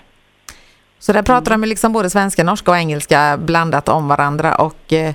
Så 1.00 1.14
där 1.14 1.22
pratar 1.22 1.52
de 1.52 1.64
liksom 1.64 1.94
både 1.94 2.10
svenska, 2.10 2.44
norska 2.44 2.72
och 2.72 2.78
engelska 2.78 3.38
blandat 3.38 3.90
om 3.90 4.08
varandra 4.08 4.56
och 4.56 4.94
eh, 4.94 5.14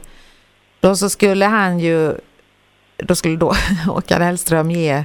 då 0.81 0.97
så 0.97 1.11
skulle 1.11 1.45
han 1.45 1.79
ju, 1.79 2.15
då 2.97 3.15
skulle 3.15 3.37
då 3.37 3.55
Håkan 3.87 4.23
Hellström 4.23 4.71
ge 4.71 5.05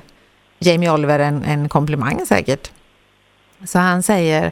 Jamie 0.60 0.92
Oliver 0.92 1.20
en, 1.20 1.44
en 1.44 1.70
komplimang 1.70 2.26
säkert. 2.26 2.72
Så 3.66 3.80
han 3.80 4.04
säger 4.04 4.52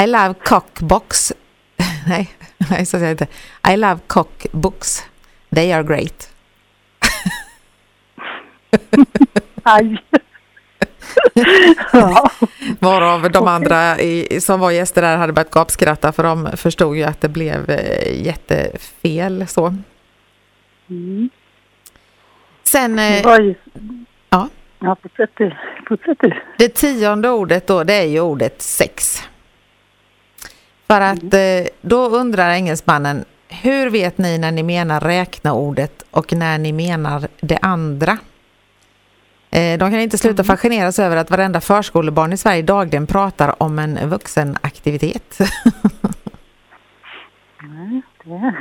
I 0.00 0.06
love 0.06 0.34
cockbox. 0.44 1.32
nej, 2.06 2.30
nej, 2.70 2.86
så 2.86 2.90
säger 2.90 3.04
jag 3.04 3.12
inte. 3.12 3.26
I 3.72 3.76
love 3.76 4.00
cockbooks. 4.06 5.02
They 5.54 5.72
are 5.72 5.82
great. 5.82 6.33
Aj. 9.62 9.98
ja. 11.92 12.30
Varav 12.78 13.30
de 13.30 13.48
andra 13.48 14.00
i, 14.00 14.40
som 14.40 14.60
var 14.60 14.70
gäster 14.70 15.02
där 15.02 15.16
hade 15.16 15.32
börjat 15.32 15.50
gapskratta 15.50 16.12
för 16.12 16.22
de 16.22 16.56
förstod 16.56 16.96
ju 16.96 17.02
att 17.02 17.20
det 17.20 17.28
blev 17.28 17.70
eh, 17.70 18.24
jättefel 18.26 19.46
så. 19.46 19.74
Mm. 20.90 21.30
Sen... 22.64 22.98
Eh, 22.98 23.38
ju... 23.40 23.54
Ja. 24.30 24.48
Ja, 24.78 24.96
fortsätt 25.02 25.30
du. 25.34 25.56
Fortsätt 25.88 26.18
du. 26.20 26.32
Det 26.58 26.68
tionde 26.68 27.30
ordet 27.30 27.66
då, 27.66 27.84
det 27.84 27.94
är 27.94 28.06
ju 28.06 28.20
ordet 28.20 28.62
sex. 28.62 29.22
För 30.86 31.00
att 31.00 31.34
mm. 31.34 31.68
då 31.80 32.08
undrar 32.08 32.50
engelsmannen, 32.50 33.24
hur 33.48 33.90
vet 33.90 34.18
ni 34.18 34.38
när 34.38 34.52
ni 34.52 34.62
menar 34.62 35.00
räkna-ordet 35.00 36.04
och 36.10 36.32
när 36.32 36.58
ni 36.58 36.72
menar 36.72 37.28
det 37.40 37.58
andra? 37.62 38.18
Eh, 39.54 39.78
de 39.78 39.90
kan 39.90 40.00
inte 40.00 40.18
sluta 40.18 40.42
mm. 40.42 40.44
fascineras 40.44 40.98
över 40.98 41.16
att 41.16 41.30
varenda 41.30 41.60
förskolebarn 41.60 42.32
i 42.32 42.36
Sverige 42.36 42.62
dagligen 42.62 43.06
pratar 43.06 43.62
om 43.62 43.78
en 43.78 44.08
vuxenaktivitet. 44.08 45.38
Nej, 47.62 48.02
det, 48.24 48.54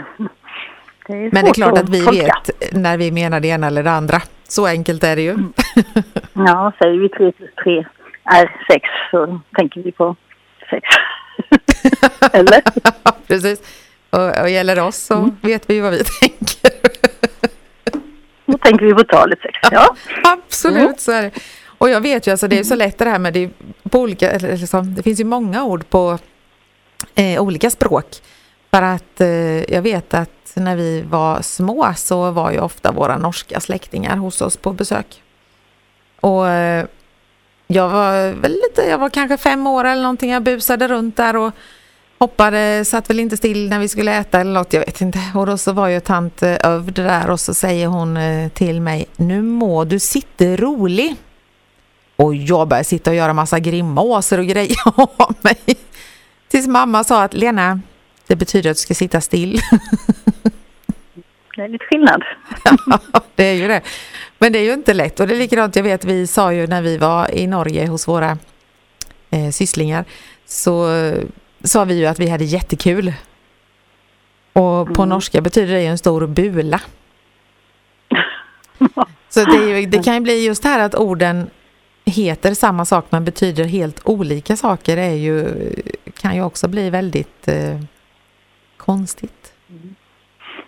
det 1.08 1.13
är 1.13 1.32
Men 1.32 1.45
det 1.45 1.49
är 1.49 1.53
klart 1.53 1.77
att 1.77 1.89
vi 1.89 2.01
vet 2.01 2.73
när 2.73 2.97
vi 2.97 3.12
menar 3.12 3.39
det 3.39 3.47
ena 3.47 3.67
eller 3.67 3.84
det 3.84 3.91
andra. 3.91 4.21
Så 4.47 4.67
enkelt 4.67 5.03
är 5.03 5.15
det 5.15 5.21
ju. 5.21 5.32
Mm. 5.32 5.53
Ja, 6.34 6.71
säger 6.79 6.99
vi 6.99 7.10
3 7.10 7.32
plus 7.32 7.49
3 7.63 7.86
är 8.23 8.58
6 8.71 8.89
så 9.12 9.39
tänker 9.56 9.84
vi 9.84 9.91
på 9.91 10.15
6. 10.69 10.88
eller? 12.34 12.62
Precis. 13.27 13.62
Och, 14.10 14.41
och 14.41 14.49
gäller 14.49 14.79
oss 14.79 14.97
så 14.97 15.17
mm. 15.17 15.36
vet 15.41 15.69
vi 15.69 15.79
vad 15.79 15.91
vi 15.91 16.03
tänker. 16.03 16.83
Då 18.45 18.58
tänker 18.58 18.86
vi 18.86 18.93
på 18.93 19.03
talet 19.03 19.39
sex, 19.41 19.60
ja. 19.71 19.95
Absolut, 20.23 20.77
mm. 20.77 20.97
så 20.97 21.12
är 21.12 21.21
det. 21.21 21.32
Och 21.77 21.89
jag 21.89 22.01
vet 22.01 22.27
ju, 22.27 22.32
alltså 22.32 22.47
det 22.47 22.60
är 22.60 22.63
så 22.63 22.75
lätt 22.75 22.97
det 22.97 23.10
här 23.10 23.19
med 23.19 23.34
det 23.34 23.49
på 23.89 23.99
olika, 23.99 24.38
liksom, 24.38 24.95
det 24.95 25.03
finns 25.03 25.19
ju 25.19 25.23
många 25.23 25.63
ord 25.63 25.89
på 25.89 26.19
eh, 27.15 27.41
olika 27.41 27.69
språk. 27.69 28.06
För 28.71 28.82
att 28.82 29.21
eh, 29.21 29.73
jag 29.73 29.82
vet 29.82 30.13
att 30.13 30.53
när 30.56 30.75
vi 30.75 31.01
var 31.01 31.41
små 31.41 31.93
så 31.95 32.32
var 32.32 32.51
ju 32.51 32.60
ofta 32.60 32.91
våra 32.91 33.17
norska 33.17 33.60
släktingar 33.60 34.17
hos 34.17 34.41
oss 34.41 34.58
på 34.58 34.73
besök. 34.73 35.21
Och 36.19 36.47
eh, 36.47 36.86
jag 37.67 37.89
var 37.89 38.34
väl 38.34 38.51
lite, 38.51 38.82
jag 38.89 38.97
var 38.97 39.10
kanske 39.10 39.38
fem 39.38 39.67
år 39.67 39.86
eller 39.86 40.01
någonting, 40.01 40.32
jag 40.32 40.43
busade 40.43 40.88
runt 40.88 41.17
där 41.17 41.36
och 41.36 41.53
hoppade, 42.17 42.86
satt 42.86 43.10
väl 43.10 43.19
inte 43.19 43.38
still 43.38 43.69
när 43.69 43.80
vi 43.80 43.88
skulle 43.88 44.15
äta 44.15 44.39
eller 44.39 44.52
något, 44.52 44.73
jag 44.73 44.80
vet 44.86 45.02
inte. 45.02 45.19
Och 45.36 45.45
då 45.45 45.58
så 45.58 45.71
var 45.71 45.88
ju 45.88 45.99
tant 45.99 46.43
eh, 46.43 46.56
Övd 46.63 46.95
där 46.95 47.30
och 47.30 47.39
så 47.39 47.54
säger 47.54 47.88
hon 47.88 48.17
eh, 48.17 48.49
till 48.49 48.82
mig, 48.82 49.06
nu 49.15 49.41
må 49.41 49.84
du 49.84 49.99
sitta 49.99 50.45
rolig. 50.45 51.15
Och 52.15 52.36
jag 52.36 52.67
började 52.67 52.84
sitta 52.84 53.10
och 53.10 53.15
göra 53.15 53.34
massa 53.34 53.60
grimaser 53.60 54.38
och 54.38 54.45
grejer 54.45 54.78
av 54.95 55.36
mig. 55.41 55.78
Tills 56.47 56.67
mamma 56.67 57.04
sa 57.04 57.23
att 57.23 57.34
Lena, 57.34 57.80
det 58.28 58.36
betyder 58.36 58.71
att 58.71 58.78
du 58.78 58.82
ska 58.82 58.93
sitta 58.93 59.21
still. 59.21 59.60
Det 61.56 61.62
är 61.62 61.67
lite 61.67 61.86
skillnad. 61.86 62.23
ja, 63.13 63.21
det 63.36 63.43
är 63.43 63.54
ju 63.54 63.67
det. 63.67 63.82
Men 64.38 64.54
det 64.54 64.60
är 64.60 64.63
ju 64.63 64.73
inte 64.73 64.93
lätt 64.93 65.19
och 65.19 65.28
det 65.28 65.36
är 65.36 65.38
likadant, 65.38 65.76
jag 65.76 65.84
vet 65.84 66.06
vi 66.06 66.28
sa 66.28 66.54
ju 66.54 66.67
när 66.67 66.82
vi 66.82 66.97
var 66.97 67.36
i 67.36 67.47
Norge 67.47 67.88
hos 67.88 68.08
våra 68.08 68.38
eh, 69.30 69.49
sysslingar 69.52 70.06
så 70.45 70.88
sa 71.63 71.86
vi 71.86 71.99
ju 71.99 72.06
att 72.06 72.19
vi 72.19 72.30
hade 72.30 72.43
jättekul. 72.43 73.13
Och 74.54 74.88
på 74.93 75.02
mm. 75.02 75.10
norska 75.10 75.41
betyder 75.41 75.73
det 75.73 75.82
ju 75.82 75.88
en 75.88 75.97
stor 75.97 76.28
bula. 76.28 76.82
Så 79.30 79.43
det, 79.45 79.80
ju, 79.80 79.86
det, 79.86 80.04
kan 80.04 80.13
ju 80.13 80.19
bli 80.19 80.45
just 80.45 80.63
här 80.63 80.80
att 80.80 80.95
orden 80.95 81.49
heter 82.06 82.54
samma 82.54 82.86
sak 82.86 83.06
men 83.10 83.26
betyder 83.26 83.63
helt 83.63 84.02
olika 84.06 84.56
saker 84.56 84.97
är 84.97 85.13
ju, 85.13 85.47
kan 86.21 86.36
ju 86.36 86.43
också 86.43 86.67
bli 86.67 86.89
väldigt 86.89 87.47
eh, 87.47 87.80
konstigt. 88.78 89.54
Mm. 89.69 89.95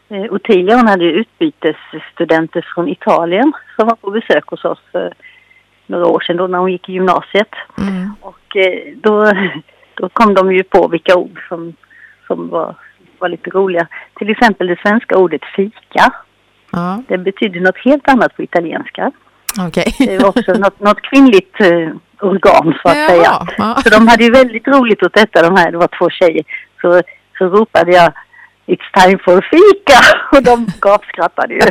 Eh, 0.09 0.33
Ottilia 0.33 0.75
hon 0.75 0.87
hade 0.87 1.03
ju 1.03 1.11
utbytesstudenter 1.11 2.65
från 2.75 2.89
Italien 2.89 3.53
som 3.75 3.87
var 3.87 3.95
på 3.95 4.11
besök 4.11 4.47
hos 4.47 4.65
oss 4.65 4.79
för 4.91 5.13
några 5.87 6.05
år 6.05 6.19
sedan 6.19 6.37
då 6.37 6.47
när 6.47 6.57
hon 6.57 6.71
gick 6.71 6.89
i 6.89 6.93
gymnasiet. 6.93 7.55
Mm. 7.77 8.09
Och 8.21 8.55
eh, 8.55 8.93
då 8.95 9.33
då 9.95 10.09
kom 10.09 10.33
de 10.33 10.53
ju 10.53 10.63
på 10.63 10.87
vilka 10.87 11.15
ord 11.15 11.39
som, 11.49 11.73
som 12.27 12.49
var, 12.49 12.75
var 13.19 13.29
lite 13.29 13.49
roliga. 13.49 13.87
Till 14.17 14.29
exempel 14.29 14.67
det 14.67 14.79
svenska 14.79 15.17
ordet 15.17 15.41
fika. 15.55 16.13
Ja. 16.71 17.03
Det 17.07 17.17
betyder 17.17 17.59
något 17.59 17.77
helt 17.77 18.09
annat 18.09 18.35
på 18.35 18.43
italienska. 18.43 19.11
Okay. 19.67 19.85
det 19.99 20.17
var 20.17 20.29
också 20.29 20.53
något, 20.53 20.79
något 20.79 21.01
kvinnligt 21.01 21.61
eh, 21.61 21.89
organ 22.21 22.73
så 22.81 22.89
att 22.89 22.97
ja, 22.97 23.07
säga. 23.07 23.47
Ja. 23.57 23.75
Så 23.83 23.89
de 23.89 24.07
hade 24.07 24.23
ju 24.23 24.31
väldigt 24.31 24.67
roligt 24.67 25.03
åt 25.03 25.13
detta, 25.13 25.41
de 25.49 25.55
här, 25.57 25.71
det 25.71 25.77
var 25.77 25.89
två 25.99 26.09
tjejer. 26.09 26.43
Så, 26.81 27.01
så 27.37 27.45
ropade 27.45 27.91
jag 27.91 28.13
It's 28.67 29.03
time 29.03 29.19
for 29.25 29.41
fika! 29.41 29.99
Och 30.37 30.43
de 30.43 30.67
gapskrattade 30.81 31.53
ju. 31.53 31.61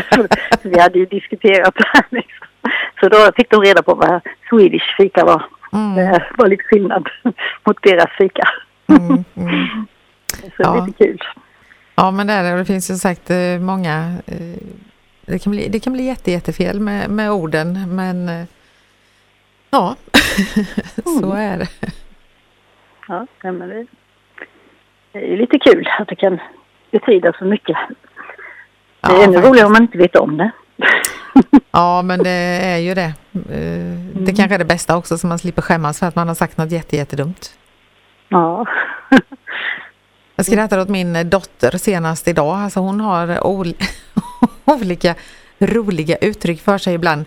Vi 0.62 0.80
hade 0.80 0.98
ju 0.98 1.06
diskuterat 1.06 1.74
det 1.74 1.87
här 1.92 2.04
liksom. 2.10 2.46
Så 3.00 3.08
då 3.08 3.32
fick 3.37 3.50
de 3.50 3.60
reda 3.60 3.82
på 3.82 3.94
vad 3.94 4.20
Swedish 4.48 4.96
fika 4.96 5.24
var. 5.24 5.46
Mm. 5.74 5.94
Det 5.94 6.24
var 6.38 6.48
lite 6.48 6.64
skillnad 6.64 7.08
mot 7.64 7.82
deras 7.82 8.10
fika. 8.18 8.48
Mm, 8.87 9.24
mm. 9.37 9.87
Så 10.56 10.62
ja. 10.62 10.87
lite 10.87 11.04
kul. 11.04 11.22
Ja 11.94 12.10
men 12.10 12.26
det 12.26 12.32
är 12.32 12.42
det. 12.42 12.58
Det 12.58 12.64
finns 12.64 12.90
ju 12.90 12.94
sagt 12.94 13.30
eh, 13.30 13.58
många 13.60 14.14
eh, 14.26 14.58
det 15.26 15.38
kan 15.38 15.50
bli, 15.50 15.68
det 15.68 15.80
kan 15.80 15.92
bli 15.92 16.04
jätte, 16.04 16.30
jättefel 16.30 16.80
med, 16.80 17.10
med 17.10 17.30
orden 17.30 17.96
men 17.96 18.28
eh, 18.28 18.46
ja, 19.70 19.96
så 21.04 21.32
mm. 21.32 21.38
är 21.38 21.58
det. 21.58 21.68
Ja, 23.08 23.26
men 23.42 23.58
det, 23.58 23.87
det 25.12 25.18
är 25.18 25.28
ju 25.28 25.37
lite 25.37 25.58
kul 25.58 25.88
att 25.98 26.08
det 26.08 26.16
kan 26.16 26.40
betyda 26.90 27.32
så 27.32 27.44
mycket. 27.44 27.76
Det 29.00 29.12
är 29.12 29.16
ja, 29.16 29.24
ännu 29.24 29.38
roligare 29.38 29.66
om 29.66 29.72
man 29.72 29.82
inte 29.82 29.98
vet 29.98 30.16
om 30.16 30.37
det. 30.37 30.50
Ja, 31.70 32.02
men 32.02 32.22
det 32.22 32.30
är 32.30 32.78
ju 32.78 32.94
det. 32.94 33.14
Eh, 33.32 33.44
det 34.12 34.20
mm. 34.20 34.37
kanske 34.37 34.54
är 34.54 34.58
det 34.58 34.64
bästa 34.64 34.96
också, 34.96 35.18
så 35.18 35.26
man 35.26 35.38
slipper 35.38 35.62
skämmas 35.62 35.98
för 35.98 36.06
att 36.06 36.16
man 36.16 36.28
har 36.28 36.34
sagt 36.34 36.56
något 36.56 36.70
jättedumt. 36.70 37.54
Ja. 38.28 38.66
Jag 40.37 40.46
skrattade 40.46 40.82
åt 40.82 40.88
min 40.88 41.30
dotter 41.30 41.78
senast 41.78 42.28
idag. 42.28 42.56
Alltså 42.56 42.80
hon 42.80 43.00
har 43.00 43.46
ol 43.46 43.74
olika 44.64 45.14
roliga 45.58 46.16
uttryck 46.16 46.60
för 46.60 46.78
sig 46.78 46.94
ibland. 46.94 47.24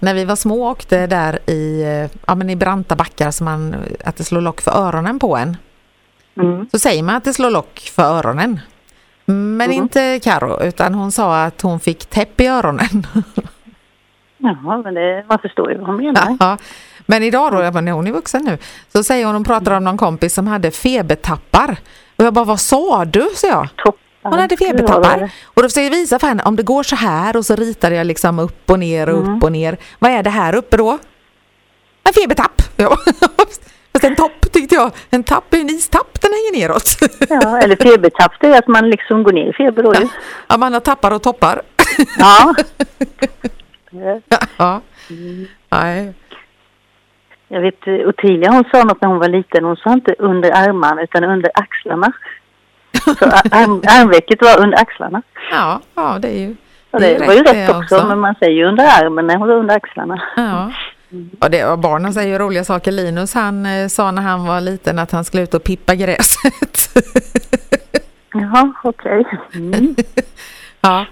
När 0.00 0.14
vi 0.14 0.24
var 0.24 0.36
små 0.36 0.62
och 0.62 0.70
åkte 0.70 1.06
där 1.06 1.50
i, 1.50 1.84
ja, 2.26 2.34
men 2.34 2.50
i 2.50 2.56
branta 2.56 2.96
backar 2.96 3.30
så 3.30 3.44
man, 3.44 3.76
att 4.04 4.16
det 4.16 4.24
slår 4.24 4.40
lock 4.40 4.60
för 4.60 4.70
öronen 4.70 5.18
på 5.18 5.36
en. 5.36 5.56
Mm. 6.36 6.68
Så 6.72 6.78
säger 6.78 7.02
man 7.02 7.14
att 7.14 7.24
det 7.24 7.34
slår 7.34 7.50
lock 7.50 7.90
för 7.94 8.02
öronen. 8.02 8.60
Men 9.26 9.60
mm. 9.60 9.72
inte 9.72 10.20
Karo 10.22 10.62
utan 10.62 10.94
hon 10.94 11.12
sa 11.12 11.44
att 11.44 11.62
hon 11.62 11.80
fick 11.80 12.06
täpp 12.06 12.40
i 12.40 12.46
öronen. 12.46 12.88
Jaha, 14.38 14.82
men 14.84 14.94
det, 14.94 15.24
man 15.28 15.38
förstår 15.38 15.72
ju 15.72 15.78
vad 15.78 15.86
hon 15.86 15.96
menar. 15.96 16.36
Ja, 16.40 16.58
men 17.06 17.22
idag 17.22 17.52
då, 17.52 17.80
när 17.80 17.92
hon 17.92 18.06
är 18.06 18.12
vuxen 18.12 18.44
nu, 18.44 18.58
så 18.92 19.02
säger 19.02 19.26
hon, 19.26 19.34
hon 19.34 19.44
pratar 19.44 19.72
om 19.72 19.84
någon 19.84 19.98
kompis 19.98 20.34
som 20.34 20.46
hade 20.46 20.70
febertappar. 20.70 21.76
Och 22.16 22.24
jag 22.24 22.34
bara, 22.34 22.44
vad 22.44 22.60
sa 22.60 23.04
du? 23.04 23.28
Så 23.34 23.46
jag. 23.46 23.68
Hon 24.22 24.38
hade 24.38 24.56
febertappar. 24.56 25.30
Och 25.44 25.62
då 25.62 25.68
försökte 25.68 25.80
jag 25.80 25.90
visa 25.90 26.18
för 26.18 26.26
henne, 26.26 26.42
om 26.42 26.56
det 26.56 26.62
går 26.62 26.82
så 26.82 26.96
här 26.96 27.36
och 27.36 27.46
så 27.46 27.56
ritade 27.56 27.94
jag 27.94 28.06
liksom 28.06 28.38
upp 28.38 28.70
och 28.70 28.78
ner 28.78 29.08
och 29.08 29.18
mm. 29.18 29.36
upp 29.36 29.42
och 29.44 29.52
ner. 29.52 29.76
Vad 29.98 30.10
är 30.10 30.22
det 30.22 30.30
här 30.30 30.54
uppe 30.54 30.76
då? 30.76 30.98
En 32.04 32.12
febertapp. 32.12 32.62
Ja. 32.76 32.96
Fast 33.96 34.04
en 34.04 34.16
topp 34.16 34.52
tyckte 34.52 34.74
jag, 34.74 34.92
en 35.10 35.24
tapp 35.24 35.54
är 35.54 35.58
en 35.58 35.70
istapp, 35.70 36.20
den 36.20 36.30
hänger 36.32 36.60
neråt. 36.60 36.96
Ja, 37.28 37.58
eller 37.58 37.76
febertapp, 37.76 38.32
det 38.40 38.46
är 38.46 38.58
att 38.58 38.68
man 38.68 38.90
liksom 38.90 39.22
går 39.22 39.32
ner 39.32 39.50
i 39.50 39.52
feber 39.52 39.82
då 39.82 39.94
ja. 39.94 40.00
ja, 40.48 40.56
man 40.56 40.72
har 40.72 40.80
tappar 40.80 41.10
och 41.10 41.22
toppar. 41.22 41.62
Ja. 42.18 42.54
ja. 44.56 44.80
Mm. 45.10 45.46
Nej. 45.68 46.14
Jag 47.48 47.60
vet 47.60 47.88
Ottilia 47.88 48.50
hon 48.50 48.64
sa 48.70 48.84
något 48.84 49.00
när 49.00 49.08
hon 49.08 49.18
var 49.18 49.28
liten. 49.28 49.64
Hon 49.64 49.76
sa 49.76 49.92
inte 49.92 50.14
under 50.18 50.50
armarna 50.50 51.02
utan 51.02 51.24
under 51.24 51.50
axlarna. 51.54 52.12
Så 52.92 53.24
arm, 53.50 53.82
armvecket 53.86 54.42
var 54.42 54.60
under 54.60 54.78
axlarna. 54.78 55.22
Ja, 55.50 55.80
ja 55.94 56.18
det 56.20 56.28
är 56.28 56.38
ju 56.38 56.56
det, 56.90 57.18
det 57.18 57.26
var 57.26 57.34
ju 57.34 57.42
rätt 57.42 57.70
också, 57.70 57.96
också, 57.96 58.06
men 58.06 58.18
man 58.18 58.34
säger 58.34 58.52
ju 58.52 58.64
under 58.64 58.84
armen 58.84 59.26
när 59.26 59.36
hon 59.36 59.50
är 59.50 59.54
under 59.54 59.76
axlarna. 59.76 60.22
Ja. 60.36 60.70
Mm. 61.12 61.30
Och 61.40 61.50
det, 61.50 61.64
och 61.64 61.78
barnen 61.78 62.14
säger 62.14 62.28
ju 62.28 62.38
roliga 62.38 62.64
saker. 62.64 62.92
Linus 62.92 63.34
han 63.34 63.66
eh, 63.66 63.88
sa 63.88 64.10
när 64.10 64.22
han 64.22 64.46
var 64.46 64.60
liten 64.60 64.98
att 64.98 65.10
han 65.10 65.24
skulle 65.24 65.42
ut 65.42 65.54
och 65.54 65.64
pippa 65.64 65.94
gräset. 65.94 66.90
Jaha, 68.32 68.72
okej. 68.84 69.20
Okay. 69.20 69.60
Mm. 69.60 69.96
ja, 70.80 71.06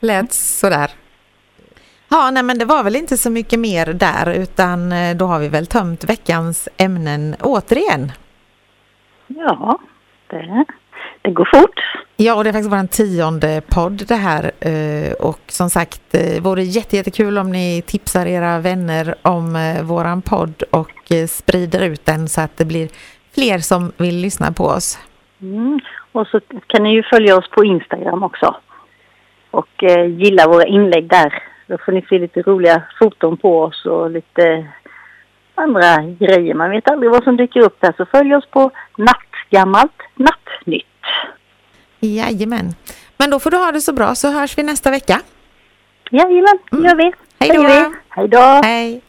lät 0.00 0.32
sådär. 0.32 0.90
Ja, 2.08 2.30
nej 2.30 2.42
men 2.42 2.58
det 2.58 2.64
var 2.64 2.84
väl 2.84 2.96
inte 2.96 3.16
så 3.16 3.30
mycket 3.30 3.58
mer 3.60 3.86
där 3.86 4.30
utan 4.30 4.92
eh, 4.92 5.16
då 5.16 5.26
har 5.26 5.38
vi 5.38 5.48
väl 5.48 5.66
tömt 5.66 6.04
veckans 6.04 6.68
ämnen 6.76 7.36
återigen. 7.40 8.12
Ja, 9.26 9.78
det, 10.26 10.64
det 11.26 11.32
går 11.32 11.48
fort. 11.54 11.80
Ja, 12.16 12.34
och 12.34 12.44
det 12.44 12.50
är 12.50 12.52
faktiskt 12.52 12.72
vår 12.72 12.86
tionde 12.86 13.62
podd 13.74 14.02
det 14.08 14.14
här 14.14 14.42
eh, 14.60 15.12
och 15.12 15.40
som 15.46 15.70
sagt 15.70 16.00
det 16.10 16.40
vore 16.42 16.62
jättekul 16.62 17.38
om 17.38 17.52
ni 17.52 17.82
tipsar 17.86 18.26
era 18.26 18.58
vänner 18.58 19.14
om 19.22 19.56
eh, 19.56 19.82
våran 19.82 20.22
podd 20.22 20.62
och 20.70 21.12
sprider 21.28 21.82
ut 21.84 22.06
den 22.06 22.28
så 22.28 22.40
att 22.40 22.56
det 22.56 22.64
blir 22.64 22.88
fler 23.34 23.58
som 23.58 23.92
vill 23.96 24.16
lyssna 24.16 24.52
på 24.52 24.64
oss. 24.64 24.98
Mm. 25.42 25.80
Och 26.12 26.26
så 26.26 26.40
kan 26.66 26.82
ni 26.82 26.94
ju 26.94 27.02
följa 27.02 27.36
oss 27.36 27.50
på 27.50 27.64
Instagram 27.64 28.22
också 28.22 28.56
och 29.50 29.82
gilla 30.08 30.48
våra 30.48 30.66
inlägg 30.66 31.08
där 31.08 31.42
då 31.66 31.78
får 31.78 31.92
ni 31.92 32.02
se 32.08 32.18
lite 32.18 32.42
roliga 32.42 32.82
foton 32.98 33.36
på 33.36 33.62
oss 33.62 33.86
och 33.86 34.10
lite 34.10 34.66
andra 35.54 36.02
grejer. 36.02 36.54
Man 36.54 36.70
vet 36.70 36.90
aldrig 36.90 37.10
vad 37.10 37.24
som 37.24 37.36
dyker 37.36 37.60
upp 37.60 37.80
där. 37.80 37.94
Så 37.96 38.06
följ 38.06 38.34
oss 38.34 38.46
på 38.46 38.70
Nattgammalt 38.96 40.02
Nattnytt. 40.14 40.86
Jajamän. 42.00 42.74
Men 43.16 43.30
då 43.30 43.40
får 43.40 43.50
du 43.50 43.56
ha 43.56 43.72
det 43.72 43.80
så 43.80 43.92
bra 43.92 44.14
så 44.14 44.30
hörs 44.30 44.58
vi 44.58 44.62
nästa 44.62 44.90
vecka. 44.90 45.20
Jajamän, 46.10 46.58
det 46.70 46.88
gör 46.88 46.96
vi. 46.96 47.12
Hej 47.38 47.56
då. 47.56 47.92
Hej 48.08 48.28
då. 48.28 48.38
Hej. 48.64 49.02